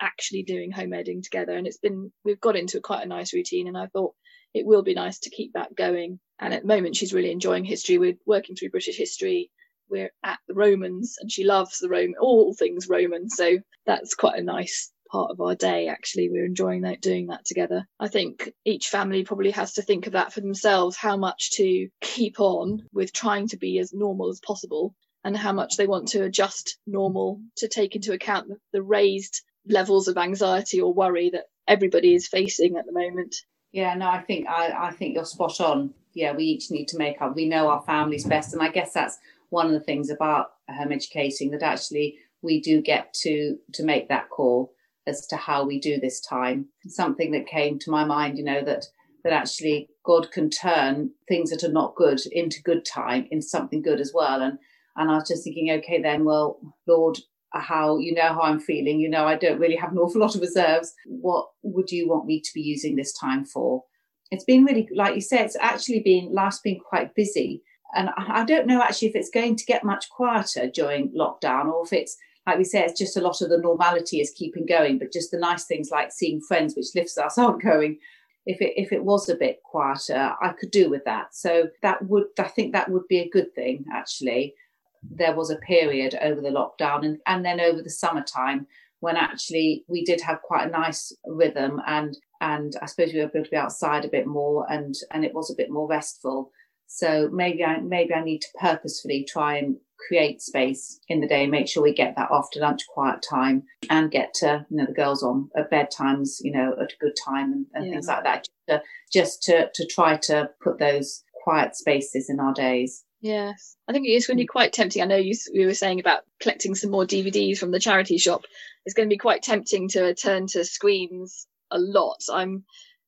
actually 0.00 0.42
doing 0.44 0.70
home 0.70 0.92
editing 0.92 1.22
together 1.22 1.52
and 1.52 1.66
it's 1.66 1.78
been 1.78 2.12
we've 2.24 2.40
got 2.40 2.56
into 2.56 2.80
quite 2.80 3.02
a 3.02 3.08
nice 3.08 3.32
routine 3.32 3.66
and 3.66 3.78
I 3.78 3.86
thought 3.86 4.14
it 4.54 4.66
will 4.66 4.82
be 4.82 4.94
nice 4.94 5.18
to 5.20 5.30
keep 5.30 5.54
that 5.54 5.74
going 5.74 6.20
and 6.38 6.52
at 6.52 6.62
the 6.62 6.68
moment 6.68 6.96
she's 6.96 7.14
really 7.14 7.30
enjoying 7.30 7.64
history 7.64 7.96
we're 7.96 8.18
working 8.26 8.56
through 8.56 8.70
British 8.70 8.98
history 8.98 9.50
we're 9.88 10.10
at 10.22 10.38
the 10.48 10.54
Romans 10.54 11.16
and 11.18 11.32
she 11.32 11.44
loves 11.44 11.78
the 11.78 11.88
Roman 11.88 12.14
all 12.20 12.54
things 12.54 12.88
Roman 12.88 13.30
so 13.30 13.58
that's 13.86 14.14
quite 14.14 14.38
a 14.38 14.42
nice 14.42 14.92
part 15.10 15.30
of 15.30 15.40
our 15.40 15.54
day 15.54 15.88
actually 15.88 16.28
we're 16.28 16.44
enjoying 16.44 16.82
that 16.82 17.00
doing 17.00 17.28
that 17.28 17.44
together. 17.44 17.86
I 17.98 18.08
think 18.08 18.52
each 18.64 18.88
family 18.88 19.24
probably 19.24 19.50
has 19.52 19.74
to 19.74 19.82
think 19.82 20.06
of 20.06 20.12
that 20.14 20.32
for 20.32 20.40
themselves 20.40 20.96
how 20.96 21.16
much 21.16 21.52
to 21.52 21.88
keep 22.00 22.40
on 22.40 22.86
with 22.92 23.12
trying 23.12 23.48
to 23.48 23.56
be 23.56 23.78
as 23.78 23.92
normal 23.92 24.28
as 24.28 24.40
possible 24.40 24.94
and 25.24 25.36
how 25.36 25.52
much 25.52 25.76
they 25.76 25.86
want 25.86 26.08
to 26.08 26.22
adjust 26.22 26.78
normal 26.86 27.40
to 27.56 27.68
take 27.68 27.96
into 27.96 28.12
account 28.12 28.48
the, 28.72 28.82
raised 28.82 29.42
levels 29.68 30.06
of 30.06 30.16
anxiety 30.16 30.80
or 30.80 30.94
worry 30.94 31.30
that 31.30 31.46
everybody 31.66 32.14
is 32.14 32.28
facing 32.28 32.76
at 32.76 32.86
the 32.86 32.92
moment. 32.92 33.34
Yeah 33.72 33.94
no 33.94 34.08
i 34.08 34.20
think 34.22 34.46
i, 34.48 34.72
I 34.88 34.92
think 34.92 35.14
you're 35.14 35.24
spot 35.24 35.60
on. 35.60 35.92
Yeah 36.14 36.32
we 36.32 36.44
each 36.44 36.70
need 36.70 36.88
to 36.88 36.98
make 36.98 37.20
up 37.20 37.34
we 37.34 37.48
know 37.48 37.68
our 37.68 37.82
families 37.82 38.24
best 38.24 38.52
and 38.52 38.62
i 38.62 38.68
guess 38.68 38.92
that's 38.92 39.18
one 39.50 39.66
of 39.66 39.72
the 39.72 39.80
things 39.80 40.10
about 40.10 40.52
home 40.68 40.92
educating 40.92 41.50
that 41.50 41.62
actually 41.62 42.18
we 42.42 42.60
do 42.60 42.80
get 42.80 43.12
to 43.14 43.58
to 43.72 43.84
make 43.84 44.08
that 44.08 44.30
call 44.30 44.72
as 45.06 45.26
to 45.28 45.36
how 45.36 45.64
we 45.64 45.78
do 45.78 45.98
this 45.98 46.20
time. 46.20 46.66
Something 46.86 47.32
that 47.32 47.46
came 47.46 47.78
to 47.80 47.90
my 47.90 48.04
mind, 48.04 48.38
you 48.38 48.44
know, 48.44 48.62
that 48.64 48.86
that 49.24 49.32
actually 49.32 49.88
God 50.04 50.30
can 50.30 50.50
turn 50.50 51.10
things 51.28 51.50
that 51.50 51.64
are 51.64 51.72
not 51.72 51.96
good 51.96 52.20
into 52.30 52.62
good 52.62 52.84
time, 52.84 53.26
into 53.30 53.46
something 53.46 53.82
good 53.82 54.00
as 54.00 54.12
well. 54.14 54.42
And 54.42 54.58
and 54.96 55.10
I 55.10 55.14
was 55.14 55.28
just 55.28 55.44
thinking, 55.44 55.70
okay, 55.72 56.00
then, 56.00 56.24
well, 56.24 56.58
Lord, 56.86 57.18
how 57.52 57.98
you 57.98 58.14
know 58.14 58.28
how 58.28 58.42
I'm 58.42 58.60
feeling, 58.60 59.00
you 59.00 59.08
know, 59.08 59.26
I 59.26 59.36
don't 59.36 59.58
really 59.58 59.76
have 59.76 59.92
an 59.92 59.98
awful 59.98 60.20
lot 60.20 60.34
of 60.34 60.40
reserves. 60.40 60.92
What 61.06 61.46
would 61.62 61.90
you 61.90 62.08
want 62.08 62.26
me 62.26 62.40
to 62.40 62.50
be 62.54 62.60
using 62.60 62.96
this 62.96 63.12
time 63.12 63.44
for? 63.44 63.84
It's 64.30 64.44
been 64.44 64.64
really, 64.64 64.88
like 64.94 65.14
you 65.14 65.20
said, 65.20 65.46
it's 65.46 65.56
actually 65.60 66.00
been 66.00 66.32
last 66.32 66.62
been 66.64 66.80
quite 66.80 67.14
busy. 67.14 67.62
And 67.94 68.10
I 68.16 68.44
don't 68.44 68.66
know 68.66 68.82
actually 68.82 69.08
if 69.08 69.16
it's 69.16 69.30
going 69.30 69.56
to 69.56 69.64
get 69.64 69.84
much 69.84 70.08
quieter 70.10 70.68
during 70.68 71.12
lockdown 71.12 71.66
or 71.66 71.84
if 71.84 71.92
it's 71.92 72.16
like 72.46 72.58
we 72.58 72.64
say, 72.64 72.84
it's 72.84 72.98
just 72.98 73.16
a 73.16 73.20
lot 73.20 73.42
of 73.42 73.50
the 73.50 73.58
normality 73.58 74.20
is 74.20 74.30
keeping 74.30 74.66
going, 74.66 74.98
but 74.98 75.12
just 75.12 75.32
the 75.32 75.38
nice 75.38 75.64
things 75.64 75.90
like 75.90 76.12
seeing 76.12 76.40
friends, 76.40 76.76
which 76.76 76.94
lifts 76.94 77.18
us, 77.18 77.38
aren't 77.38 77.62
going. 77.62 77.98
If 78.46 78.62
it 78.62 78.74
if 78.80 78.92
it 78.92 79.04
was 79.04 79.28
a 79.28 79.34
bit 79.34 79.62
quieter, 79.64 80.32
I 80.40 80.52
could 80.52 80.70
do 80.70 80.88
with 80.88 81.04
that. 81.04 81.34
So 81.34 81.68
that 81.82 82.06
would 82.06 82.26
I 82.38 82.44
think 82.44 82.72
that 82.72 82.90
would 82.90 83.08
be 83.08 83.18
a 83.18 83.28
good 83.28 83.52
thing 83.54 83.84
actually. 83.92 84.54
There 85.02 85.34
was 85.34 85.50
a 85.50 85.56
period 85.56 86.16
over 86.22 86.40
the 86.40 86.50
lockdown 86.50 87.04
and, 87.04 87.18
and 87.26 87.44
then 87.44 87.60
over 87.60 87.82
the 87.82 87.90
summertime 87.90 88.66
when 89.00 89.16
actually 89.16 89.84
we 89.88 90.04
did 90.04 90.20
have 90.20 90.42
quite 90.42 90.68
a 90.68 90.70
nice 90.70 91.12
rhythm 91.26 91.80
and 91.86 92.16
and 92.40 92.74
I 92.80 92.86
suppose 92.86 93.12
we 93.12 93.18
were 93.18 93.26
able 93.26 93.44
to 93.44 93.50
be 93.50 93.56
outside 93.56 94.04
a 94.04 94.08
bit 94.08 94.26
more 94.26 94.70
and 94.70 94.94
and 95.10 95.24
it 95.24 95.34
was 95.34 95.50
a 95.50 95.56
bit 95.56 95.70
more 95.70 95.88
restful. 95.88 96.52
So 96.86 97.28
maybe 97.32 97.64
I 97.64 97.78
maybe 97.80 98.14
I 98.14 98.22
need 98.22 98.42
to 98.42 98.48
purposefully 98.58 99.26
try 99.28 99.56
and 99.56 99.76
create 100.08 100.40
space 100.40 101.00
in 101.08 101.20
the 101.20 101.26
day, 101.26 101.46
make 101.46 101.68
sure 101.68 101.82
we 101.82 101.92
get 101.92 102.14
that 102.16 102.28
after 102.30 102.60
lunch 102.60 102.82
quiet 102.88 103.24
time 103.28 103.62
and 103.90 104.10
get 104.10 104.32
to, 104.34 104.64
you 104.70 104.76
know, 104.76 104.86
the 104.86 104.92
girls 104.92 105.22
on 105.22 105.50
at 105.56 105.70
bedtimes, 105.70 106.38
you 106.40 106.52
know, 106.52 106.72
at 106.80 106.92
a 106.92 106.96
good 107.00 107.14
time 107.24 107.52
and, 107.52 107.66
and 107.74 107.86
yeah. 107.86 107.92
things 107.92 108.06
like 108.06 108.24
that. 108.24 108.44
Just 108.44 108.52
to, 108.68 108.82
just 109.12 109.42
to, 109.44 109.70
to 109.74 109.86
try 109.86 110.16
to 110.18 110.50
put 110.62 110.78
those 110.78 111.24
quiet 111.42 111.74
spaces 111.76 112.28
in 112.28 112.40
our 112.40 112.52
days. 112.52 113.04
Yes, 113.20 113.76
I 113.88 113.92
think 113.92 114.06
it 114.06 114.10
is 114.10 114.26
going 114.26 114.36
to 114.36 114.42
be 114.42 114.46
quite 114.46 114.72
tempting. 114.72 115.02
I 115.02 115.06
know 115.06 115.16
you, 115.16 115.34
we 115.54 115.66
were 115.66 115.74
saying 115.74 116.00
about 116.00 116.22
collecting 116.40 116.74
some 116.74 116.90
more 116.90 117.04
DVDs 117.04 117.58
from 117.58 117.70
the 117.70 117.80
charity 117.80 118.18
shop. 118.18 118.42
It's 118.84 118.94
going 118.94 119.08
to 119.08 119.12
be 119.12 119.18
quite 119.18 119.42
tempting 119.42 119.88
to 119.90 120.14
turn 120.14 120.46
to 120.48 120.64
screens 120.64 121.46
a 121.70 121.78
lot. 121.78 122.20
I'm 122.32 122.64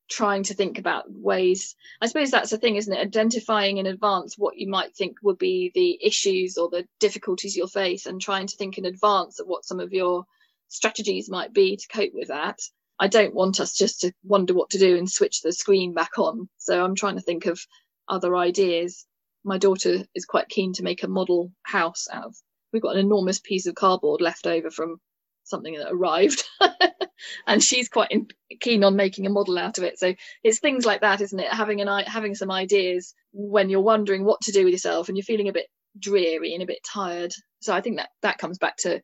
trying 0.08 0.42
to 0.44 0.54
think 0.54 0.78
about 0.78 1.04
ways. 1.10 1.76
I 2.00 2.06
suppose 2.06 2.30
that's 2.30 2.50
the 2.50 2.58
thing 2.58 2.76
isn't 2.76 2.92
it? 2.92 3.00
Identifying 3.00 3.78
in 3.78 3.86
advance 3.86 4.36
what 4.36 4.56
you 4.56 4.68
might 4.68 4.94
think 4.94 5.18
would 5.22 5.38
be 5.38 5.70
the 5.74 5.98
issues 6.04 6.56
or 6.56 6.68
the 6.68 6.86
difficulties 6.98 7.56
you'll 7.56 7.68
face 7.68 8.06
and 8.06 8.20
trying 8.20 8.46
to 8.46 8.56
think 8.56 8.78
in 8.78 8.86
advance 8.86 9.38
of 9.38 9.46
what 9.46 9.64
some 9.64 9.80
of 9.80 9.92
your 9.92 10.24
strategies 10.68 11.30
might 11.30 11.52
be 11.52 11.76
to 11.76 11.88
cope 11.88 12.12
with 12.14 12.28
that. 12.28 12.58
I 12.98 13.08
don't 13.08 13.34
want 13.34 13.60
us 13.60 13.76
just 13.76 14.00
to 14.00 14.12
wonder 14.24 14.54
what 14.54 14.70
to 14.70 14.78
do 14.78 14.96
and 14.96 15.08
switch 15.08 15.42
the 15.42 15.52
screen 15.52 15.94
back 15.94 16.18
on. 16.18 16.48
So 16.56 16.84
i'm 16.84 16.96
trying 16.96 17.16
to 17.16 17.22
think 17.22 17.46
of 17.46 17.60
other 18.08 18.34
ideas. 18.36 19.06
My 19.44 19.58
daughter 19.58 20.04
is 20.14 20.24
quite 20.24 20.48
keen 20.48 20.72
to 20.74 20.82
make 20.82 21.02
a 21.02 21.08
model 21.08 21.52
house 21.62 22.08
out 22.12 22.26
of. 22.26 22.36
We've 22.72 22.82
got 22.82 22.96
an 22.96 23.00
enormous 23.00 23.38
piece 23.38 23.66
of 23.66 23.74
cardboard 23.74 24.20
left 24.20 24.46
over 24.46 24.70
from 24.70 25.00
something 25.48 25.74
that 25.74 25.90
arrived 25.90 26.44
and 27.46 27.62
she's 27.62 27.88
quite 27.88 28.10
in, 28.10 28.26
keen 28.60 28.84
on 28.84 28.96
making 28.96 29.26
a 29.26 29.30
model 29.30 29.58
out 29.58 29.78
of 29.78 29.84
it 29.84 29.98
so 29.98 30.14
it's 30.44 30.60
things 30.60 30.84
like 30.84 31.00
that 31.00 31.20
isn't 31.20 31.40
it 31.40 31.52
having 31.52 31.80
an 31.80 32.04
having 32.06 32.34
some 32.34 32.50
ideas 32.50 33.14
when 33.32 33.70
you're 33.70 33.80
wondering 33.80 34.24
what 34.24 34.40
to 34.40 34.52
do 34.52 34.64
with 34.64 34.72
yourself 34.72 35.08
and 35.08 35.16
you're 35.16 35.24
feeling 35.24 35.48
a 35.48 35.52
bit 35.52 35.66
dreary 35.98 36.54
and 36.54 36.62
a 36.62 36.66
bit 36.66 36.78
tired 36.84 37.32
so 37.60 37.74
i 37.74 37.80
think 37.80 37.96
that 37.96 38.10
that 38.22 38.38
comes 38.38 38.58
back 38.58 38.76
to 38.76 39.00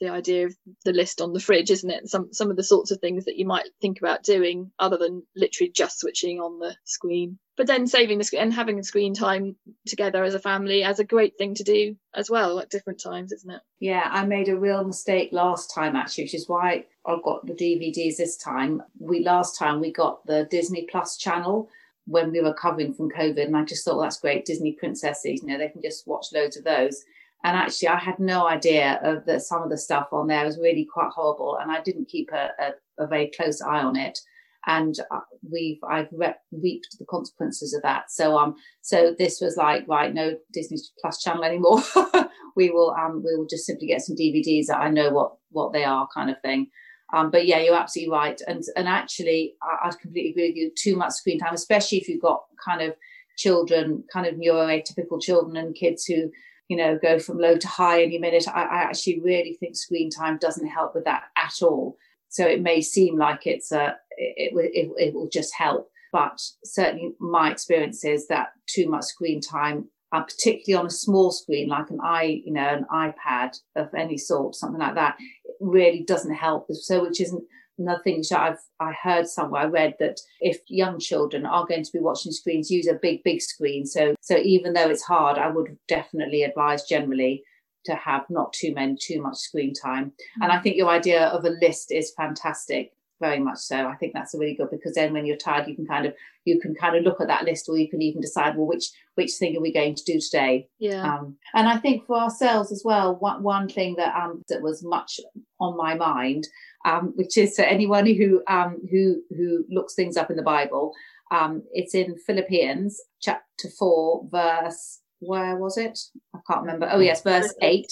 the 0.00 0.08
idea 0.08 0.46
of 0.46 0.56
the 0.84 0.92
list 0.92 1.20
on 1.20 1.32
the 1.32 1.40
fridge, 1.40 1.70
isn't 1.70 1.90
it? 1.90 2.08
Some 2.08 2.32
some 2.32 2.50
of 2.50 2.56
the 2.56 2.62
sorts 2.62 2.90
of 2.90 3.00
things 3.00 3.24
that 3.24 3.36
you 3.36 3.46
might 3.46 3.68
think 3.80 3.98
about 3.98 4.22
doing 4.22 4.70
other 4.78 4.96
than 4.96 5.22
literally 5.34 5.72
just 5.74 6.00
switching 6.00 6.38
on 6.38 6.58
the 6.58 6.76
screen. 6.84 7.38
But 7.58 7.66
then 7.66 7.88
saving 7.88 8.18
the 8.18 8.24
screen 8.24 8.42
and 8.42 8.54
having 8.54 8.80
screen 8.84 9.14
time 9.14 9.56
together 9.84 10.22
as 10.22 10.34
a 10.34 10.38
family 10.38 10.84
as 10.84 11.00
a 11.00 11.04
great 11.04 11.36
thing 11.36 11.54
to 11.56 11.64
do 11.64 11.96
as 12.14 12.30
well 12.30 12.60
at 12.60 12.70
different 12.70 13.02
times, 13.02 13.32
isn't 13.32 13.50
it? 13.50 13.60
Yeah, 13.80 14.08
I 14.10 14.24
made 14.24 14.48
a 14.48 14.56
real 14.56 14.84
mistake 14.84 15.30
last 15.32 15.74
time 15.74 15.96
actually, 15.96 16.24
which 16.24 16.34
is 16.34 16.48
why 16.48 16.86
I 17.04 17.16
got 17.24 17.44
the 17.44 17.54
DVDs 17.54 18.16
this 18.16 18.36
time. 18.36 18.80
We 19.00 19.24
last 19.24 19.58
time 19.58 19.80
we 19.80 19.92
got 19.92 20.24
the 20.24 20.46
Disney 20.52 20.86
Plus 20.88 21.16
channel 21.16 21.68
when 22.06 22.30
we 22.30 22.40
were 22.40 22.50
recovering 22.50 22.94
from 22.94 23.10
COVID, 23.10 23.44
and 23.46 23.56
I 23.56 23.64
just 23.64 23.84
thought 23.84 23.96
well, 23.96 24.04
that's 24.04 24.20
great. 24.20 24.44
Disney 24.44 24.72
princesses, 24.72 25.42
you 25.42 25.48
know, 25.48 25.58
they 25.58 25.68
can 25.68 25.82
just 25.82 26.06
watch 26.06 26.26
loads 26.32 26.56
of 26.56 26.62
those 26.64 27.04
and 27.44 27.56
actually 27.56 27.86
i 27.86 27.96
had 27.96 28.18
no 28.18 28.48
idea 28.48 28.98
of 29.04 29.24
that 29.24 29.42
some 29.42 29.62
of 29.62 29.70
the 29.70 29.78
stuff 29.78 30.08
on 30.10 30.26
there 30.26 30.44
was 30.44 30.58
really 30.58 30.84
quite 30.84 31.10
horrible 31.14 31.56
and 31.60 31.70
i 31.70 31.80
didn't 31.82 32.08
keep 32.08 32.28
a, 32.32 32.50
a, 32.58 33.04
a 33.04 33.06
very 33.06 33.30
close 33.36 33.62
eye 33.62 33.80
on 33.80 33.96
it 33.96 34.18
and 34.66 34.96
uh, 35.10 35.20
we've 35.50 35.78
i've 35.88 36.08
rep- 36.12 36.42
reaped 36.52 36.96
the 36.98 37.04
consequences 37.06 37.72
of 37.74 37.82
that 37.82 38.10
so 38.10 38.36
um 38.38 38.56
so 38.80 39.14
this 39.18 39.40
was 39.40 39.56
like 39.56 39.86
right 39.88 40.14
no 40.14 40.36
disney 40.52 40.78
plus 41.00 41.22
channel 41.22 41.44
anymore 41.44 41.80
we 42.56 42.70
will 42.70 42.94
um 42.98 43.22
we 43.24 43.34
will 43.36 43.46
just 43.46 43.66
simply 43.66 43.86
get 43.86 44.00
some 44.00 44.16
dvds 44.16 44.66
that 44.66 44.78
i 44.78 44.88
know 44.88 45.10
what 45.10 45.36
what 45.50 45.72
they 45.72 45.84
are 45.84 46.08
kind 46.14 46.30
of 46.30 46.40
thing 46.42 46.68
um, 47.14 47.30
but 47.30 47.46
yeah, 47.46 47.60
you're 47.60 47.74
absolutely 47.74 48.12
right. 48.12 48.38
And 48.46 48.62
and 48.76 48.86
actually, 48.86 49.54
I, 49.62 49.88
I 49.88 49.90
completely 49.98 50.30
agree 50.30 50.50
with 50.50 50.56
you. 50.56 50.70
Too 50.76 50.94
much 50.94 51.12
screen 51.12 51.38
time, 51.38 51.54
especially 51.54 51.96
if 51.96 52.06
you've 52.06 52.20
got 52.20 52.42
kind 52.62 52.82
of 52.82 52.94
children, 53.38 54.04
kind 54.12 54.26
of 54.26 54.34
neuroatypical 54.34 55.18
children 55.18 55.56
and 55.56 55.74
kids 55.74 56.04
who 56.04 56.30
you 56.68 56.76
know, 56.76 56.98
go 57.00 57.18
from 57.18 57.38
low 57.38 57.56
to 57.56 57.66
high 57.66 58.02
any 58.02 58.18
minute. 58.18 58.46
I, 58.46 58.62
I 58.62 58.76
actually 58.82 59.20
really 59.20 59.54
think 59.54 59.74
screen 59.74 60.10
time 60.10 60.38
doesn't 60.38 60.68
help 60.68 60.94
with 60.94 61.04
that 61.04 61.24
at 61.36 61.62
all. 61.62 61.96
So 62.28 62.46
it 62.46 62.62
may 62.62 62.80
seem 62.80 63.18
like 63.18 63.46
it's 63.46 63.72
a, 63.72 63.96
it, 64.10 64.52
it, 64.54 64.90
it 64.96 65.14
will 65.14 65.28
just 65.28 65.54
help. 65.54 65.90
But 66.12 66.40
certainly 66.64 67.12
my 67.20 67.50
experience 67.50 68.04
is 68.04 68.28
that 68.28 68.48
too 68.66 68.88
much 68.88 69.04
screen 69.04 69.40
time, 69.40 69.88
particularly 70.10 70.80
on 70.80 70.86
a 70.86 70.90
small 70.90 71.30
screen 71.30 71.68
like 71.68 71.90
an 71.90 71.98
i, 72.02 72.40
you 72.44 72.52
know, 72.52 72.66
an 72.66 72.86
iPad 72.92 73.56
of 73.76 73.88
any 73.94 74.16
sort, 74.16 74.54
something 74.54 74.80
like 74.80 74.94
that, 74.94 75.16
really 75.60 76.04
doesn't 76.04 76.34
help. 76.34 76.66
So 76.70 77.02
which 77.02 77.20
isn't 77.20 77.44
another 77.78 78.02
thing 78.02 78.18
which 78.18 78.32
I've 78.32 78.58
I 78.80 78.92
heard 78.92 79.28
somewhere 79.28 79.62
I 79.62 79.66
read 79.66 79.94
that 80.00 80.18
if 80.40 80.58
young 80.68 80.98
children 80.98 81.46
are 81.46 81.66
going 81.66 81.84
to 81.84 81.92
be 81.92 82.00
watching 82.00 82.32
screens, 82.32 82.70
use 82.70 82.86
a 82.86 82.98
big 83.00 83.22
big 83.22 83.40
screen. 83.42 83.84
So 83.86 84.14
so 84.20 84.36
even 84.38 84.72
though 84.72 84.88
it's 84.88 85.02
hard, 85.02 85.38
I 85.38 85.48
would 85.48 85.76
definitely 85.88 86.42
advise 86.42 86.84
generally 86.84 87.44
to 87.84 87.94
have 87.94 88.24
not 88.28 88.52
too 88.52 88.74
many 88.74 88.96
too 89.00 89.20
much 89.20 89.36
screen 89.36 89.72
time. 89.74 90.06
Mm-hmm. 90.06 90.42
And 90.42 90.52
I 90.52 90.60
think 90.60 90.76
your 90.76 90.88
idea 90.88 91.26
of 91.26 91.44
a 91.44 91.50
list 91.50 91.92
is 91.92 92.12
fantastic 92.16 92.92
very 93.20 93.38
much 93.38 93.58
so 93.58 93.86
i 93.86 93.94
think 93.96 94.12
that's 94.12 94.34
really 94.34 94.54
good 94.54 94.70
because 94.70 94.94
then 94.94 95.12
when 95.12 95.26
you're 95.26 95.36
tired 95.36 95.66
you 95.66 95.74
can 95.74 95.86
kind 95.86 96.06
of 96.06 96.14
you 96.44 96.60
can 96.60 96.74
kind 96.74 96.96
of 96.96 97.02
look 97.02 97.20
at 97.20 97.26
that 97.26 97.44
list 97.44 97.68
or 97.68 97.76
you 97.76 97.88
can 97.88 98.00
even 98.00 98.20
decide 98.20 98.56
well 98.56 98.66
which 98.66 98.90
which 99.16 99.32
thing 99.32 99.56
are 99.56 99.60
we 99.60 99.72
going 99.72 99.94
to 99.94 100.04
do 100.04 100.20
today 100.20 100.68
yeah 100.78 101.02
um, 101.02 101.36
and 101.54 101.68
i 101.68 101.76
think 101.76 102.06
for 102.06 102.16
ourselves 102.16 102.70
as 102.72 102.82
well 102.84 103.16
one, 103.16 103.42
one 103.42 103.68
thing 103.68 103.94
that 103.96 104.14
um 104.14 104.42
that 104.48 104.62
was 104.62 104.84
much 104.84 105.20
on 105.60 105.76
my 105.76 105.94
mind 105.94 106.46
um 106.84 107.12
which 107.16 107.36
is 107.36 107.56
for 107.56 107.62
anyone 107.62 108.06
who 108.06 108.42
um 108.48 108.80
who 108.90 109.20
who 109.30 109.64
looks 109.68 109.94
things 109.94 110.16
up 110.16 110.30
in 110.30 110.36
the 110.36 110.42
bible 110.42 110.92
um 111.30 111.62
it's 111.72 111.94
in 111.94 112.16
philippians 112.18 113.00
chapter 113.20 113.68
4 113.78 114.28
verse 114.30 115.00
where 115.20 115.56
was 115.56 115.76
it? 115.76 115.98
I 116.34 116.38
can't 116.46 116.62
remember. 116.62 116.88
Oh 116.90 117.00
yes 117.00 117.22
verse 117.22 117.54
8 117.60 117.86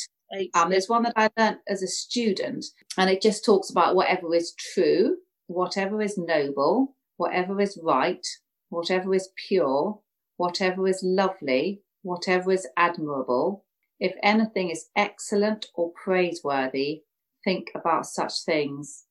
um, 0.54 0.70
there's 0.70 0.88
one 0.88 1.04
that 1.04 1.12
I 1.16 1.30
learned 1.38 1.58
as 1.68 1.82
a 1.82 1.86
student, 1.86 2.66
and 2.98 3.08
it 3.08 3.22
just 3.22 3.44
talks 3.44 3.70
about 3.70 3.94
whatever 3.94 4.34
is 4.34 4.54
true, 4.54 5.16
whatever 5.46 6.02
is 6.02 6.18
noble, 6.18 6.96
whatever 7.16 7.60
is 7.60 7.78
right, 7.82 8.26
whatever 8.68 9.14
is 9.14 9.28
pure, 9.48 10.00
whatever 10.36 10.88
is 10.88 11.00
lovely, 11.02 11.82
whatever 12.02 12.52
is 12.52 12.66
admirable. 12.76 13.64
If 14.00 14.14
anything 14.22 14.70
is 14.70 14.88
excellent 14.96 15.66
or 15.74 15.92
praiseworthy, 15.92 17.02
think 17.44 17.68
about 17.74 18.06
such 18.06 18.44
things. 18.44 19.04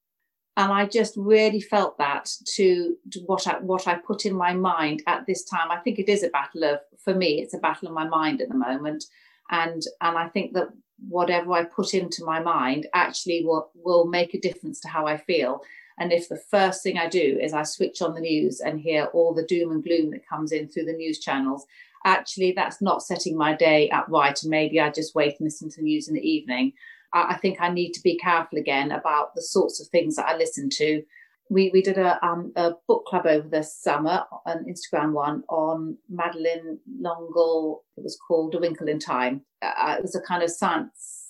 And 0.57 0.71
I 0.71 0.85
just 0.85 1.15
really 1.17 1.59
felt 1.59 1.97
that 1.97 2.31
to, 2.55 2.95
to 3.11 3.19
what 3.25 3.45
I 3.45 3.59
what 3.59 3.87
I 3.87 3.95
put 3.95 4.25
in 4.25 4.33
my 4.33 4.53
mind 4.53 5.03
at 5.05 5.25
this 5.25 5.43
time. 5.43 5.69
I 5.69 5.77
think 5.77 5.99
it 5.99 6.09
is 6.09 6.23
a 6.23 6.29
battle 6.29 6.63
of 6.63 6.79
for 7.03 7.13
me, 7.13 7.41
it's 7.41 7.53
a 7.53 7.59
battle 7.59 7.87
in 7.89 7.93
my 7.93 8.07
mind 8.07 8.41
at 8.41 8.47
the 8.49 8.55
moment 8.55 9.05
and 9.51 9.83
and 10.01 10.17
I 10.17 10.27
think 10.29 10.53
that 10.53 10.69
whatever 11.07 11.51
I 11.53 11.65
put 11.65 11.93
into 11.93 12.23
my 12.23 12.39
mind 12.39 12.87
actually 12.93 13.43
will, 13.43 13.69
will 13.75 14.05
make 14.05 14.33
a 14.33 14.39
difference 14.39 14.79
to 14.81 14.87
how 14.87 15.07
I 15.07 15.17
feel. 15.17 15.61
And 15.97 16.11
if 16.11 16.29
the 16.29 16.41
first 16.49 16.83
thing 16.83 16.97
I 16.97 17.07
do 17.07 17.37
is 17.41 17.53
I 17.53 17.63
switch 17.63 18.01
on 18.01 18.15
the 18.15 18.21
news 18.21 18.59
and 18.59 18.79
hear 18.79 19.05
all 19.13 19.33
the 19.33 19.45
doom 19.45 19.71
and 19.71 19.83
gloom 19.83 20.11
that 20.11 20.27
comes 20.27 20.51
in 20.51 20.67
through 20.67 20.85
the 20.85 20.93
news 20.93 21.19
channels, 21.19 21.65
actually 22.05 22.53
that's 22.53 22.81
not 22.81 23.03
setting 23.03 23.37
my 23.37 23.53
day 23.53 23.89
up 23.89 24.05
right. 24.09 24.41
And 24.41 24.49
maybe 24.49 24.79
I 24.79 24.89
just 24.89 25.15
wait 25.15 25.35
and 25.39 25.45
listen 25.45 25.69
to 25.69 25.77
the 25.77 25.83
news 25.83 26.07
in 26.07 26.15
the 26.15 26.27
evening. 26.27 26.73
I, 27.15 27.29
I 27.33 27.37
think 27.37 27.57
I 27.59 27.69
need 27.69 27.93
to 27.93 28.01
be 28.03 28.17
careful 28.17 28.59
again 28.59 28.91
about 28.91 29.33
the 29.33 29.41
sorts 29.41 29.81
of 29.81 29.87
things 29.87 30.17
that 30.17 30.27
I 30.27 30.37
listen 30.37 30.69
to 30.73 31.01
we 31.49 31.69
we 31.73 31.81
did 31.81 31.97
a 31.97 32.23
um, 32.25 32.51
a 32.55 32.71
book 32.87 33.05
club 33.05 33.25
over 33.25 33.47
the 33.47 33.63
summer, 33.63 34.23
an 34.45 34.65
Instagram 34.67 35.13
one 35.13 35.43
on 35.47 35.97
Madeleine 36.09 36.79
L'Engle. 36.99 37.83
It 37.97 38.03
was 38.03 38.17
called 38.27 38.55
A 38.55 38.59
Wrinkle 38.59 38.87
in 38.87 38.99
Time. 38.99 39.41
Uh, 39.61 39.95
it 39.97 40.01
was 40.01 40.15
a 40.15 40.21
kind 40.21 40.43
of 40.43 40.49
science 40.49 41.21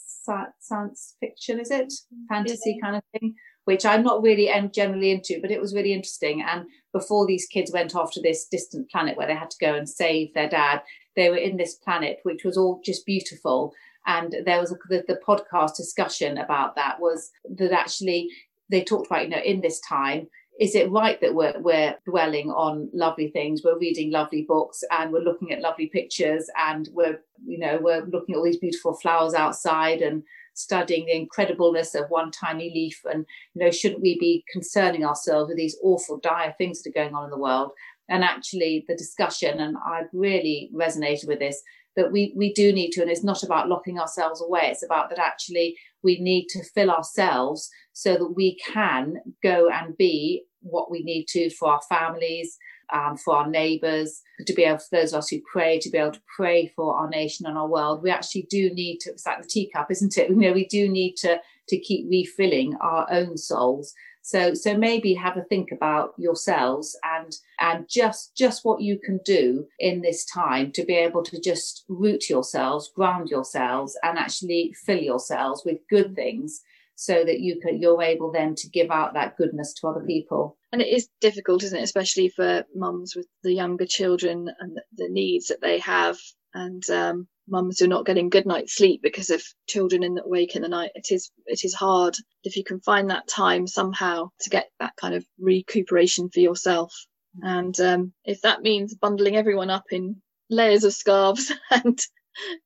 science 0.59 1.15
fiction, 1.19 1.59
is 1.59 1.69
it 1.69 1.93
fantasy 2.29 2.79
kind 2.81 2.95
of 2.95 3.03
thing, 3.11 3.35
which 3.65 3.85
I'm 3.85 4.01
not 4.01 4.23
really 4.23 4.49
and 4.49 4.73
generally 4.73 5.11
into, 5.11 5.39
but 5.39 5.51
it 5.51 5.61
was 5.61 5.75
really 5.75 5.93
interesting. 5.93 6.41
And 6.41 6.65
before 6.93 7.27
these 7.27 7.45
kids 7.45 7.71
went 7.71 7.95
off 7.95 8.11
to 8.13 8.21
this 8.21 8.47
distant 8.49 8.89
planet 8.89 9.17
where 9.17 9.27
they 9.27 9.35
had 9.35 9.51
to 9.51 9.57
go 9.61 9.75
and 9.75 9.87
save 9.87 10.33
their 10.33 10.49
dad, 10.49 10.81
they 11.15 11.29
were 11.29 11.35
in 11.35 11.57
this 11.57 11.75
planet 11.75 12.21
which 12.23 12.43
was 12.43 12.57
all 12.57 12.81
just 12.83 13.05
beautiful 13.05 13.71
and 14.05 14.35
there 14.45 14.59
was 14.59 14.71
a, 14.71 14.75
the, 14.89 15.03
the, 15.07 15.19
podcast 15.27 15.75
discussion 15.75 16.37
about 16.37 16.75
that 16.75 16.99
was 16.99 17.31
that 17.57 17.71
actually 17.71 18.29
they 18.69 18.83
talked 18.83 19.07
about, 19.07 19.23
you 19.23 19.29
know, 19.29 19.41
in 19.43 19.61
this 19.61 19.79
time, 19.81 20.27
is 20.59 20.73
it 20.73 20.89
right 20.89 21.19
that 21.19 21.35
we're, 21.35 21.59
we're 21.59 21.95
dwelling 22.05 22.49
on 22.49 22.89
lovely 22.93 23.27
things? 23.27 23.61
We're 23.63 23.77
reading 23.77 24.11
lovely 24.11 24.43
books 24.43 24.83
and 24.89 25.11
we're 25.11 25.19
looking 25.19 25.51
at 25.51 25.61
lovely 25.61 25.87
pictures 25.87 26.49
and 26.57 26.87
we're 26.93 27.19
you 27.45 27.57
know 27.57 27.77
we're 27.81 28.05
looking 28.05 28.35
at 28.35 28.37
all 28.37 28.45
these 28.45 28.57
beautiful 28.57 28.93
flowers 28.93 29.33
outside 29.33 30.01
and 30.01 30.23
studying 30.53 31.05
the 31.05 31.27
incredibleness 31.27 31.93
of 31.93 32.09
one 32.09 32.31
tiny 32.31 32.71
leaf. 32.73 33.01
And 33.05 33.25
you 33.53 33.63
know 33.65 33.71
shouldn't 33.71 34.01
we 34.01 34.17
be 34.17 34.45
concerning 34.51 35.03
ourselves 35.03 35.49
with 35.49 35.57
these 35.57 35.77
awful 35.83 36.19
dire 36.19 36.55
things 36.57 36.81
that 36.81 36.91
are 36.91 37.03
going 37.03 37.15
on 37.15 37.25
in 37.25 37.31
the 37.31 37.37
world? 37.37 37.71
And 38.07 38.23
actually 38.23 38.85
the 38.87 38.95
discussion 38.95 39.59
and 39.59 39.75
i 39.83 40.03
really 40.13 40.69
resonated 40.73 41.27
with 41.27 41.39
this 41.39 41.61
that 41.95 42.11
we 42.11 42.33
we 42.35 42.53
do 42.53 42.71
need 42.71 42.91
to 42.91 43.01
and 43.01 43.09
it's 43.09 43.23
not 43.23 43.43
about 43.43 43.69
locking 43.69 43.99
ourselves 43.99 44.41
away 44.41 44.67
it's 44.71 44.83
about 44.83 45.09
that 45.09 45.19
actually 45.19 45.77
we 46.03 46.19
need 46.19 46.47
to 46.47 46.63
fill 46.63 46.91
ourselves 46.91 47.69
so 47.93 48.13
that 48.13 48.33
we 48.35 48.57
can 48.57 49.15
go 49.41 49.69
and 49.69 49.97
be 49.97 50.43
what 50.61 50.89
we 50.89 51.03
need 51.03 51.27
to 51.27 51.49
for 51.51 51.69
our 51.69 51.81
families 51.87 52.57
um, 52.93 53.17
for 53.17 53.35
our 53.35 53.49
neighbours, 53.49 54.21
to 54.45 54.53
be 54.53 54.63
able, 54.63 54.79
for 54.79 54.97
those 54.97 55.13
of 55.13 55.19
us 55.19 55.29
who 55.29 55.39
pray, 55.51 55.79
to 55.79 55.89
be 55.89 55.97
able 55.97 56.11
to 56.11 56.21
pray 56.35 56.71
for 56.75 56.95
our 56.95 57.09
nation 57.09 57.45
and 57.45 57.57
our 57.57 57.67
world. 57.67 58.03
We 58.03 58.11
actually 58.11 58.47
do 58.49 58.69
need 58.71 58.99
to, 59.01 59.11
it's 59.11 59.25
like 59.25 59.41
the 59.41 59.47
teacup, 59.47 59.91
isn't 59.91 60.17
it? 60.17 60.29
You 60.35 60.35
know, 60.35 60.53
we 60.53 60.65
do 60.65 60.89
need 60.89 61.15
to, 61.17 61.39
to 61.69 61.79
keep 61.79 62.07
refilling 62.09 62.75
our 62.81 63.07
own 63.09 63.37
souls 63.37 63.93
so 64.25 64.55
so 64.55 64.75
maybe 64.75 65.13
have 65.13 65.37
a 65.37 65.43
think 65.43 65.71
about 65.71 66.15
yourselves 66.17 66.97
and 67.03 67.37
and 67.59 67.87
just 67.87 68.35
just 68.35 68.65
what 68.65 68.81
you 68.81 68.97
can 68.97 69.19
do 69.23 69.67
in 69.77 70.01
this 70.01 70.25
time 70.25 70.71
to 70.71 70.83
be 70.83 70.95
able 70.95 71.21
to 71.21 71.39
just 71.39 71.85
root 71.89 72.27
yourselves, 72.27 72.91
ground 72.95 73.29
yourselves, 73.29 73.95
and 74.01 74.17
actually 74.17 74.73
fill 74.83 74.97
yourselves 74.97 75.61
with 75.63 75.77
good 75.91 76.15
things 76.15 76.61
so 76.95 77.23
that 77.23 77.39
you 77.39 77.59
can 77.59 77.79
you're 77.79 78.01
able 78.01 78.31
then 78.31 78.55
to 78.55 78.67
give 78.67 78.89
out 78.89 79.13
that 79.13 79.37
goodness 79.37 79.75
to 79.75 79.87
other 79.87 80.03
people. 80.03 80.57
And 80.71 80.81
it 80.81 80.87
is 80.87 81.07
difficult 81.21 81.61
isn't 81.61 81.77
it? 81.77 81.83
Especially 81.83 82.29
for 82.29 82.65
mums 82.73 83.15
with 83.15 83.27
the 83.43 83.53
younger 83.53 83.85
children 83.85 84.49
and 84.59 84.75
the, 84.75 84.81
the 85.03 85.09
needs 85.09 85.49
that 85.49 85.61
they 85.61 85.77
have. 85.79 86.17
And 86.55 86.83
um, 86.89 87.27
mums 87.47 87.79
who 87.79 87.85
are 87.85 87.89
not 87.89 88.05
getting 88.05 88.29
good 88.29 88.45
night's 88.45 88.75
sleep 88.75 89.01
because 89.01 89.29
of 89.29 89.43
children 89.67 90.03
in 90.03 90.15
the 90.15 90.23
awake 90.23 90.55
in 90.55 90.61
the 90.61 90.67
night. 90.67 90.91
It 90.95 91.07
is 91.11 91.31
it 91.45 91.63
is 91.63 91.73
hard. 91.73 92.15
If 92.43 92.57
you 92.57 92.63
can 92.63 92.79
find 92.81 93.09
that 93.09 93.27
time 93.27 93.67
somehow 93.67 94.29
to 94.41 94.49
get 94.49 94.69
that 94.79 94.95
kind 94.95 95.13
of 95.13 95.25
recuperation 95.39 96.29
for 96.29 96.39
yourself. 96.39 96.93
And 97.41 97.77
um, 97.79 98.13
if 98.23 98.41
that 98.41 98.61
means 98.61 98.95
bundling 98.95 99.35
everyone 99.35 99.69
up 99.69 99.85
in 99.91 100.21
layers 100.49 100.83
of 100.83 100.93
scarves 100.93 101.51
and 101.71 101.99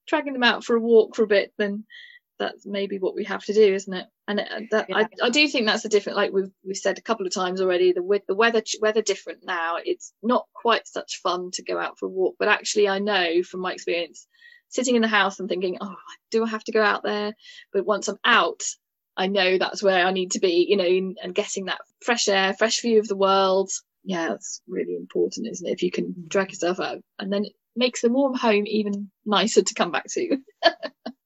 dragging 0.07 0.33
them 0.33 0.43
out 0.43 0.63
for 0.63 0.75
a 0.75 0.81
walk 0.81 1.15
for 1.15 1.23
a 1.23 1.27
bit 1.27 1.53
then 1.57 1.85
that's 2.39 2.65
maybe 2.65 2.97
what 2.97 3.15
we 3.15 3.25
have 3.25 3.43
to 3.43 3.53
do 3.53 3.73
isn't 3.73 3.93
it? 3.93 4.07
And 4.27 4.39
uh, 4.39 4.45
that, 4.71 4.85
yeah. 4.89 4.97
I, 4.97 5.07
I 5.23 5.29
do 5.29 5.47
think 5.47 5.65
that's 5.65 5.85
a 5.85 5.89
different 5.89 6.17
like 6.17 6.31
we've 6.31 6.51
we've 6.65 6.77
said 6.77 6.97
a 6.97 7.01
couple 7.01 7.25
of 7.25 7.33
times 7.33 7.61
already 7.61 7.91
the 7.91 8.01
with 8.01 8.25
the 8.27 8.35
weather 8.35 8.61
weather 8.79 9.01
different 9.01 9.39
now. 9.43 9.77
It's 9.83 10.13
not 10.23 10.45
quite 10.53 10.87
such 10.87 11.19
fun 11.21 11.51
to 11.53 11.63
go 11.63 11.77
out 11.77 11.99
for 11.99 12.05
a 12.05 12.09
walk 12.09 12.35
but 12.39 12.47
actually 12.47 12.87
I 12.87 12.99
know 12.99 13.43
from 13.43 13.59
my 13.59 13.73
experience 13.73 14.25
sitting 14.69 14.95
in 14.95 15.01
the 15.01 15.07
house 15.07 15.39
and 15.39 15.49
thinking, 15.49 15.77
oh, 15.81 15.95
do 16.31 16.45
I 16.45 16.49
have 16.49 16.63
to 16.65 16.71
go 16.71 16.81
out 16.81 17.03
there? 17.03 17.33
But 17.73 17.85
once 17.85 18.07
I'm 18.07 18.19
out, 18.23 18.61
I 19.17 19.27
know 19.27 19.57
that's 19.57 19.83
where 19.83 20.05
I 20.05 20.11
need 20.11 20.31
to 20.31 20.39
be, 20.39 20.65
you 20.69 20.77
know, 20.77 21.13
and 21.21 21.35
getting 21.35 21.65
that 21.65 21.81
fresh 22.01 22.29
air, 22.29 22.53
fresh 22.53 22.81
view 22.81 22.99
of 22.99 23.07
the 23.07 23.17
world. 23.17 23.69
Yeah, 24.03 24.29
that's 24.29 24.61
really 24.67 24.95
important, 24.95 25.47
isn't 25.51 25.67
it? 25.67 25.73
If 25.73 25.83
you 25.83 25.91
can 25.91 26.05
mm. 26.05 26.29
drag 26.29 26.51
yourself 26.51 26.79
out 26.79 26.99
and 27.19 27.31
then 27.31 27.45
it 27.45 27.53
makes 27.75 28.01
the 28.01 28.09
warm 28.09 28.35
home 28.35 28.65
even 28.65 29.11
nicer 29.25 29.61
to 29.61 29.73
come 29.73 29.91
back 29.91 30.05
to. 30.11 30.37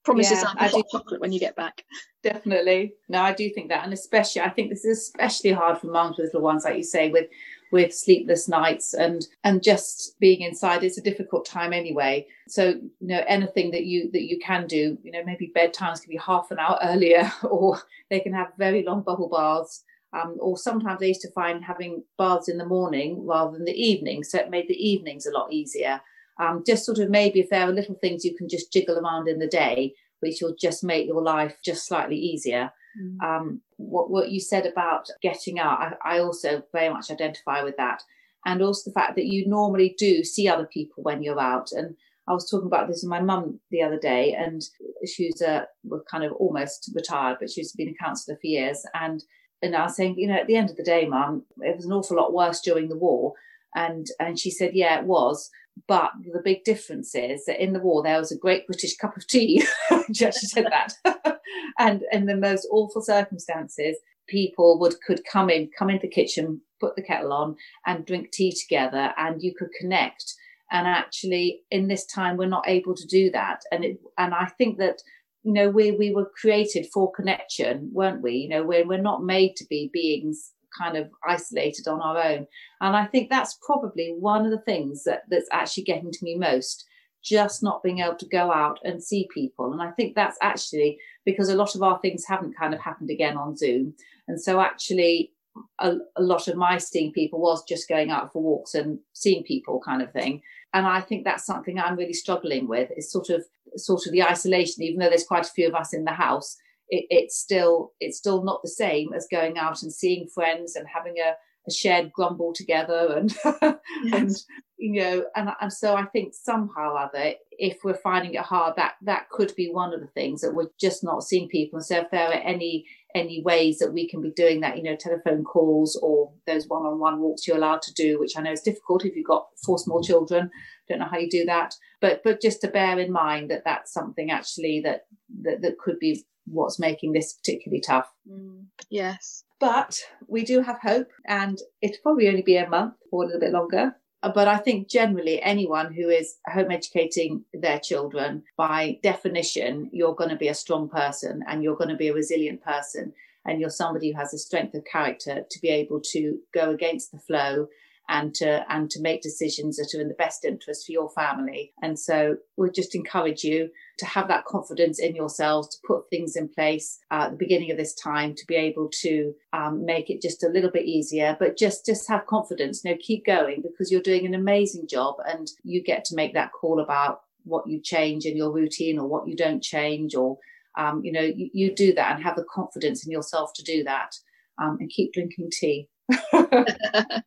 Promise 0.03 0.31
yeah, 0.31 0.37
yourself 0.37 0.57
hot 0.57 0.83
chocolate 0.91 1.21
when 1.21 1.31
you 1.31 1.39
get 1.39 1.55
back. 1.55 1.83
Definitely. 2.23 2.95
No, 3.07 3.21
I 3.21 3.33
do 3.33 3.49
think 3.49 3.69
that. 3.69 3.85
And 3.85 3.93
especially, 3.93 4.41
I 4.41 4.49
think 4.49 4.69
this 4.69 4.83
is 4.83 4.99
especially 4.99 5.51
hard 5.51 5.77
for 5.77 5.87
moms 5.87 6.17
with 6.17 6.25
little 6.25 6.41
ones, 6.41 6.65
like 6.65 6.75
you 6.75 6.83
say, 6.83 7.09
with 7.09 7.27
with 7.73 7.91
sleepless 7.91 8.47
nights 8.47 8.93
and 8.93 9.25
and 9.43 9.63
just 9.63 10.17
being 10.19 10.41
inside 10.41 10.83
it's 10.83 10.99
a 10.99 11.01
difficult 11.01 11.43
time 11.43 11.73
anyway 11.73 12.25
so 12.47 12.69
you 12.69 12.91
know 13.01 13.23
anything 13.27 13.71
that 13.71 13.85
you 13.85 14.11
that 14.11 14.29
you 14.29 14.37
can 14.37 14.67
do 14.67 14.95
you 15.03 15.11
know 15.11 15.23
maybe 15.25 15.51
bedtimes 15.57 15.99
can 15.99 16.11
be 16.11 16.19
half 16.23 16.51
an 16.51 16.59
hour 16.59 16.77
earlier 16.83 17.29
or 17.43 17.81
they 18.11 18.19
can 18.19 18.31
have 18.31 18.53
very 18.59 18.83
long 18.83 19.01
bubble 19.01 19.27
baths 19.27 19.83
um, 20.13 20.37
or 20.39 20.55
sometimes 20.55 21.01
I 21.01 21.05
used 21.05 21.21
to 21.21 21.31
find 21.31 21.63
having 21.63 22.03
baths 22.19 22.47
in 22.47 22.59
the 22.59 22.65
morning 22.67 23.25
rather 23.25 23.53
than 23.53 23.65
the 23.65 23.71
evening, 23.71 24.23
so 24.23 24.37
it 24.37 24.51
made 24.51 24.67
the 24.67 24.75
evenings 24.75 25.25
a 25.25 25.31
lot 25.31 25.51
easier. 25.51 25.99
Um, 26.39 26.63
just 26.63 26.85
sort 26.85 26.99
of 26.99 27.09
maybe 27.09 27.39
if 27.39 27.49
there 27.49 27.67
are 27.67 27.73
little 27.73 27.95
things 27.95 28.23
you 28.23 28.35
can 28.35 28.47
just 28.47 28.71
jiggle 28.71 28.99
around 28.99 29.27
in 29.27 29.39
the 29.39 29.47
day, 29.47 29.95
which 30.19 30.37
will 30.39 30.55
just 30.59 30.83
make 30.83 31.07
your 31.07 31.23
life 31.23 31.57
just 31.65 31.87
slightly 31.87 32.15
easier. 32.15 32.71
Mm. 33.01 33.23
Um, 33.25 33.61
what, 33.77 34.09
what 34.09 34.31
you 34.31 34.39
said 34.39 34.65
about 34.65 35.07
getting 35.21 35.59
out, 35.59 35.79
I, 35.79 36.15
I 36.15 36.19
also 36.19 36.63
very 36.71 36.89
much 36.89 37.11
identify 37.11 37.63
with 37.63 37.77
that. 37.77 38.03
And 38.45 38.61
also 38.61 38.89
the 38.89 38.93
fact 38.93 39.15
that 39.15 39.25
you 39.25 39.47
normally 39.47 39.95
do 39.97 40.23
see 40.23 40.47
other 40.47 40.65
people 40.65 41.03
when 41.03 41.23
you're 41.23 41.39
out. 41.39 41.71
And 41.71 41.95
I 42.27 42.33
was 42.33 42.49
talking 42.49 42.67
about 42.67 42.87
this 42.87 43.03
with 43.03 43.09
my 43.09 43.21
mum 43.21 43.59
the 43.71 43.81
other 43.81 43.99
day, 43.99 44.33
and 44.33 44.61
she's 45.05 45.41
a 45.41 45.67
well, 45.83 46.03
kind 46.09 46.23
of 46.23 46.31
almost 46.33 46.91
retired, 46.95 47.37
but 47.39 47.49
she's 47.49 47.73
been 47.73 47.89
a 47.89 48.03
counsellor 48.03 48.37
for 48.41 48.47
years. 48.47 48.85
And 48.93 49.23
and 49.61 49.75
I 49.75 49.83
was 49.83 49.95
saying, 49.95 50.15
you 50.17 50.27
know, 50.27 50.35
at 50.35 50.47
the 50.47 50.57
end 50.57 50.69
of 50.69 50.75
the 50.75 50.83
day, 50.83 51.05
mum, 51.05 51.43
it 51.59 51.75
was 51.75 51.85
an 51.85 51.93
awful 51.93 52.17
lot 52.17 52.33
worse 52.33 52.59
during 52.61 52.89
the 52.89 52.97
war. 52.97 53.33
And 53.75 54.07
and 54.19 54.39
she 54.39 54.51
said, 54.51 54.71
yeah, 54.73 54.99
it 54.99 55.05
was. 55.05 55.49
But 55.87 56.11
the 56.21 56.41
big 56.43 56.63
difference 56.63 57.15
is 57.15 57.45
that 57.45 57.61
in 57.61 57.73
the 57.73 57.79
war 57.79 58.03
there 58.03 58.19
was 58.19 58.31
a 58.31 58.37
great 58.37 58.67
British 58.67 58.95
cup 58.95 59.17
of 59.17 59.27
tea. 59.27 59.63
she 60.13 60.31
said 60.31 60.67
that. 60.69 61.39
and 61.79 62.03
in 62.11 62.25
the 62.25 62.37
most 62.37 62.67
awful 62.71 63.01
circumstances, 63.01 63.97
people 64.27 64.79
would 64.79 64.95
could 65.05 65.21
come 65.31 65.49
in, 65.49 65.69
come 65.77 65.89
into 65.89 66.03
the 66.03 66.13
kitchen, 66.13 66.61
put 66.79 66.95
the 66.95 67.01
kettle 67.01 67.33
on, 67.33 67.55
and 67.85 68.05
drink 68.05 68.31
tea 68.31 68.53
together, 68.53 69.13
and 69.17 69.41
you 69.41 69.53
could 69.57 69.69
connect. 69.79 70.35
And 70.71 70.87
actually, 70.87 71.61
in 71.71 71.87
this 71.87 72.05
time, 72.05 72.37
we're 72.37 72.47
not 72.47 72.67
able 72.67 72.95
to 72.95 73.07
do 73.07 73.29
that. 73.31 73.61
And 73.71 73.83
it, 73.83 73.99
and 74.17 74.33
I 74.33 74.45
think 74.57 74.77
that 74.77 75.01
you 75.43 75.53
know 75.53 75.69
we 75.69 75.91
we 75.91 76.13
were 76.13 76.31
created 76.39 76.87
for 76.93 77.11
connection, 77.11 77.89
weren't 77.93 78.21
we? 78.21 78.33
You 78.33 78.49
know, 78.49 78.63
we're 78.63 78.87
we're 78.87 79.01
not 79.01 79.23
made 79.23 79.55
to 79.57 79.65
be 79.69 79.89
beings 79.91 80.51
kind 80.77 80.97
of 80.97 81.09
isolated 81.27 81.87
on 81.87 82.01
our 82.01 82.17
own. 82.17 82.47
And 82.81 82.95
I 82.95 83.05
think 83.05 83.29
that's 83.29 83.57
probably 83.65 84.15
one 84.19 84.45
of 84.45 84.51
the 84.51 84.61
things 84.61 85.03
that, 85.03 85.23
that's 85.29 85.49
actually 85.51 85.83
getting 85.83 86.11
to 86.11 86.23
me 86.23 86.35
most, 86.35 86.85
just 87.23 87.63
not 87.63 87.83
being 87.83 87.99
able 87.99 88.15
to 88.15 88.27
go 88.27 88.51
out 88.51 88.79
and 88.83 89.03
see 89.03 89.27
people. 89.33 89.71
And 89.71 89.81
I 89.81 89.91
think 89.91 90.15
that's 90.15 90.37
actually 90.41 90.97
because 91.25 91.49
a 91.49 91.55
lot 91.55 91.75
of 91.75 91.83
our 91.83 91.99
things 91.99 92.25
haven't 92.25 92.57
kind 92.57 92.73
of 92.73 92.79
happened 92.79 93.09
again 93.09 93.37
on 93.37 93.55
Zoom. 93.55 93.93
And 94.27 94.41
so 94.41 94.59
actually 94.59 95.31
a, 95.79 95.95
a 96.15 96.23
lot 96.23 96.47
of 96.47 96.55
my 96.55 96.77
seeing 96.77 97.11
people 97.11 97.39
was 97.39 97.63
just 97.63 97.87
going 97.87 98.09
out 98.09 98.31
for 98.31 98.41
walks 98.41 98.73
and 98.73 98.99
seeing 99.13 99.43
people 99.43 99.79
kind 99.79 100.01
of 100.01 100.11
thing. 100.11 100.41
And 100.73 100.87
I 100.87 101.01
think 101.01 101.23
that's 101.23 101.45
something 101.45 101.79
I'm 101.79 101.95
really 101.95 102.13
struggling 102.13 102.67
with 102.67 102.89
is 102.97 103.11
sort 103.11 103.29
of 103.29 103.45
sort 103.75 104.05
of 104.05 104.11
the 104.11 104.23
isolation, 104.23 104.83
even 104.83 104.99
though 104.99 105.09
there's 105.09 105.25
quite 105.25 105.45
a 105.45 105.51
few 105.51 105.67
of 105.67 105.75
us 105.75 105.93
in 105.93 106.05
the 106.05 106.11
house 106.11 106.57
it, 106.89 107.05
it's 107.09 107.37
still 107.37 107.91
it's 107.99 108.17
still 108.17 108.43
not 108.43 108.61
the 108.63 108.69
same 108.69 109.13
as 109.13 109.27
going 109.29 109.57
out 109.57 109.81
and 109.83 109.93
seeing 109.93 110.27
friends 110.27 110.75
and 110.75 110.87
having 110.93 111.15
a, 111.17 111.33
a 111.67 111.71
shared 111.71 112.11
grumble 112.11 112.53
together 112.53 113.15
and 113.17 113.35
yes. 113.45 114.13
and 114.13 114.31
you 114.77 115.01
know 115.01 115.25
and 115.35 115.49
and 115.61 115.71
so 115.71 115.95
I 115.95 116.05
think 116.05 116.33
somehow 116.33 116.93
or 116.93 116.99
other 116.99 117.33
if 117.51 117.79
we're 117.83 117.93
finding 117.93 118.33
it 118.33 118.41
hard 118.41 118.75
that 118.77 118.93
that 119.03 119.29
could 119.29 119.53
be 119.55 119.69
one 119.69 119.93
of 119.93 120.01
the 120.01 120.07
things 120.07 120.41
that 120.41 120.53
we're 120.53 120.71
just 120.79 121.03
not 121.03 121.23
seeing 121.23 121.47
people 121.47 121.77
and 121.77 121.85
so 121.85 121.97
if 121.97 122.11
there 122.11 122.27
are 122.27 122.33
any 122.33 122.85
any 123.15 123.41
ways 123.43 123.77
that 123.77 123.93
we 123.93 124.07
can 124.07 124.21
be 124.21 124.31
doing 124.31 124.61
that 124.61 124.77
you 124.77 124.83
know 124.83 124.95
telephone 124.95 125.43
calls 125.43 125.95
or 126.01 126.31
those 126.47 126.67
one-on-one 126.67 127.19
walks 127.19 127.47
you're 127.47 127.57
allowed 127.57 127.81
to 127.81 127.93
do 127.93 128.19
which 128.19 128.37
I 128.37 128.41
know 128.41 128.51
is 128.51 128.61
difficult 128.61 129.05
if 129.05 129.15
you've 129.15 129.27
got 129.27 129.47
four 129.63 129.77
small 129.77 130.01
children 130.01 130.49
don't 130.89 130.99
know 130.99 131.07
how 131.09 131.17
you 131.17 131.29
do 131.29 131.45
that 131.45 131.75
but 132.01 132.21
but 132.23 132.41
just 132.41 132.61
to 132.61 132.67
bear 132.67 132.99
in 132.99 133.11
mind 133.11 133.51
that 133.51 133.63
that's 133.65 133.93
something 133.93 134.31
actually 134.31 134.81
that 134.81 135.05
that, 135.41 135.61
that 135.61 135.77
could 135.77 135.99
be 135.99 136.25
what's 136.45 136.79
making 136.79 137.13
this 137.13 137.33
particularly 137.33 137.81
tough. 137.81 138.11
Mm, 138.29 138.65
yes. 138.89 139.43
But 139.59 140.01
we 140.27 140.43
do 140.43 140.61
have 140.61 140.79
hope, 140.81 141.09
and 141.25 141.57
it'll 141.81 142.01
probably 142.03 142.27
only 142.27 142.41
be 142.41 142.57
a 142.57 142.69
month 142.69 142.95
or 143.11 143.23
a 143.23 143.25
little 143.27 143.39
bit 143.39 143.53
longer. 143.53 143.95
But 144.23 144.47
I 144.47 144.57
think 144.57 144.87
generally, 144.87 145.41
anyone 145.41 145.93
who 145.93 146.07
is 146.09 146.37
home 146.47 146.71
educating 146.71 147.43
their 147.53 147.79
children, 147.79 148.43
by 148.55 148.99
definition, 149.03 149.89
you're 149.91 150.15
going 150.15 150.29
to 150.29 150.37
be 150.37 150.47
a 150.47 150.53
strong 150.53 150.87
person 150.87 151.43
and 151.47 151.61
you're 151.61 151.75
going 151.75 151.89
to 151.89 151.97
be 151.97 152.07
a 152.07 152.13
resilient 152.13 152.63
person. 152.63 153.13
And 153.45 153.59
you're 153.59 153.69
somebody 153.69 154.11
who 154.11 154.17
has 154.17 154.33
a 154.33 154.37
strength 154.37 154.73
of 154.75 154.85
character 154.85 155.43
to 155.49 155.61
be 155.61 155.67
able 155.67 155.99
to 156.11 156.39
go 156.53 156.71
against 156.71 157.11
the 157.11 157.19
flow 157.19 157.67
and 158.09 158.33
to 158.35 158.65
and 158.71 158.89
to 158.89 159.01
make 159.01 159.21
decisions 159.21 159.77
that 159.77 159.93
are 159.95 160.01
in 160.01 160.07
the 160.07 160.13
best 160.15 160.43
interest 160.45 160.85
for 160.85 160.91
your 160.91 161.09
family. 161.09 161.73
And 161.81 161.97
so 161.97 162.37
we 162.57 162.69
just 162.71 162.95
encourage 162.95 163.43
you 163.43 163.69
to 163.99 164.05
have 164.05 164.27
that 164.27 164.45
confidence 164.45 164.99
in 164.99 165.15
yourselves 165.15 165.69
to 165.69 165.87
put 165.87 166.09
things 166.09 166.35
in 166.35 166.49
place 166.49 166.99
at 167.11 167.31
the 167.31 167.37
beginning 167.37 167.71
of 167.71 167.77
this 167.77 167.93
time 167.93 168.35
to 168.35 168.45
be 168.45 168.55
able 168.55 168.89
to 169.01 169.33
um, 169.53 169.85
make 169.85 170.09
it 170.09 170.21
just 170.21 170.43
a 170.43 170.49
little 170.49 170.71
bit 170.71 170.85
easier. 170.85 171.37
But 171.39 171.57
just 171.57 171.85
just 171.85 172.07
have 172.09 172.25
confidence. 172.25 172.83
You 172.83 172.91
know, 172.91 172.97
keep 173.01 173.25
going 173.25 173.61
because 173.61 173.91
you're 173.91 174.01
doing 174.01 174.25
an 174.25 174.35
amazing 174.35 174.87
job, 174.87 175.15
and 175.25 175.49
you 175.63 175.81
get 175.81 176.05
to 176.05 176.15
make 176.15 176.33
that 176.33 176.51
call 176.51 176.79
about 176.79 177.21
what 177.45 177.67
you 177.67 177.79
change 177.81 178.25
in 178.25 178.37
your 178.37 178.51
routine 178.51 178.97
or 178.97 179.07
what 179.07 179.27
you 179.27 179.35
don't 179.35 179.63
change 179.63 180.15
or 180.15 180.37
um, 180.77 181.01
you 181.03 181.11
know 181.11 181.21
you, 181.21 181.49
you, 181.53 181.75
do 181.75 181.93
that 181.93 182.15
and 182.15 182.23
have 182.23 182.35
the 182.35 182.45
confidence 182.53 183.05
in 183.05 183.11
yourself 183.11 183.51
to 183.53 183.63
do 183.63 183.83
that 183.83 184.15
um, 184.61 184.77
and 184.79 184.89
keep 184.89 185.13
drinking 185.13 185.49
tea 185.51 185.87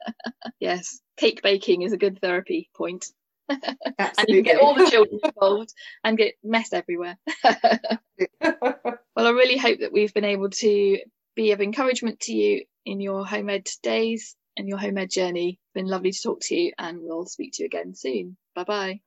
yes, 0.60 1.00
cake 1.16 1.42
baking 1.42 1.82
is 1.82 1.92
a 1.92 1.98
good 1.98 2.20
therapy 2.20 2.70
point. 2.76 3.06
and 3.48 4.28
you 4.28 4.42
get 4.42 4.60
all 4.60 4.74
the 4.74 4.90
children 4.90 5.20
involved 5.22 5.72
and 6.02 6.18
get 6.18 6.34
mess 6.42 6.72
everywhere. 6.72 7.16
well, 7.44 8.66
I 9.16 9.30
really 9.30 9.56
hope 9.56 9.80
that 9.80 9.92
we've 9.92 10.12
been 10.12 10.24
able 10.24 10.50
to 10.50 10.98
be 11.36 11.52
of 11.52 11.60
encouragement 11.60 12.20
to 12.20 12.32
you 12.32 12.64
in 12.84 13.00
your 13.00 13.24
home 13.24 13.50
ed 13.50 13.68
days 13.82 14.34
and 14.56 14.68
your 14.68 14.78
home 14.78 14.98
ed 14.98 15.10
journey. 15.10 15.60
It's 15.60 15.74
been 15.74 15.86
lovely 15.86 16.12
to 16.12 16.22
talk 16.22 16.40
to 16.42 16.56
you, 16.56 16.72
and 16.78 16.98
we'll 17.00 17.26
speak 17.26 17.52
to 17.54 17.62
you 17.62 17.66
again 17.66 17.94
soon. 17.94 18.36
Bye 18.54 18.64
bye. 18.64 19.00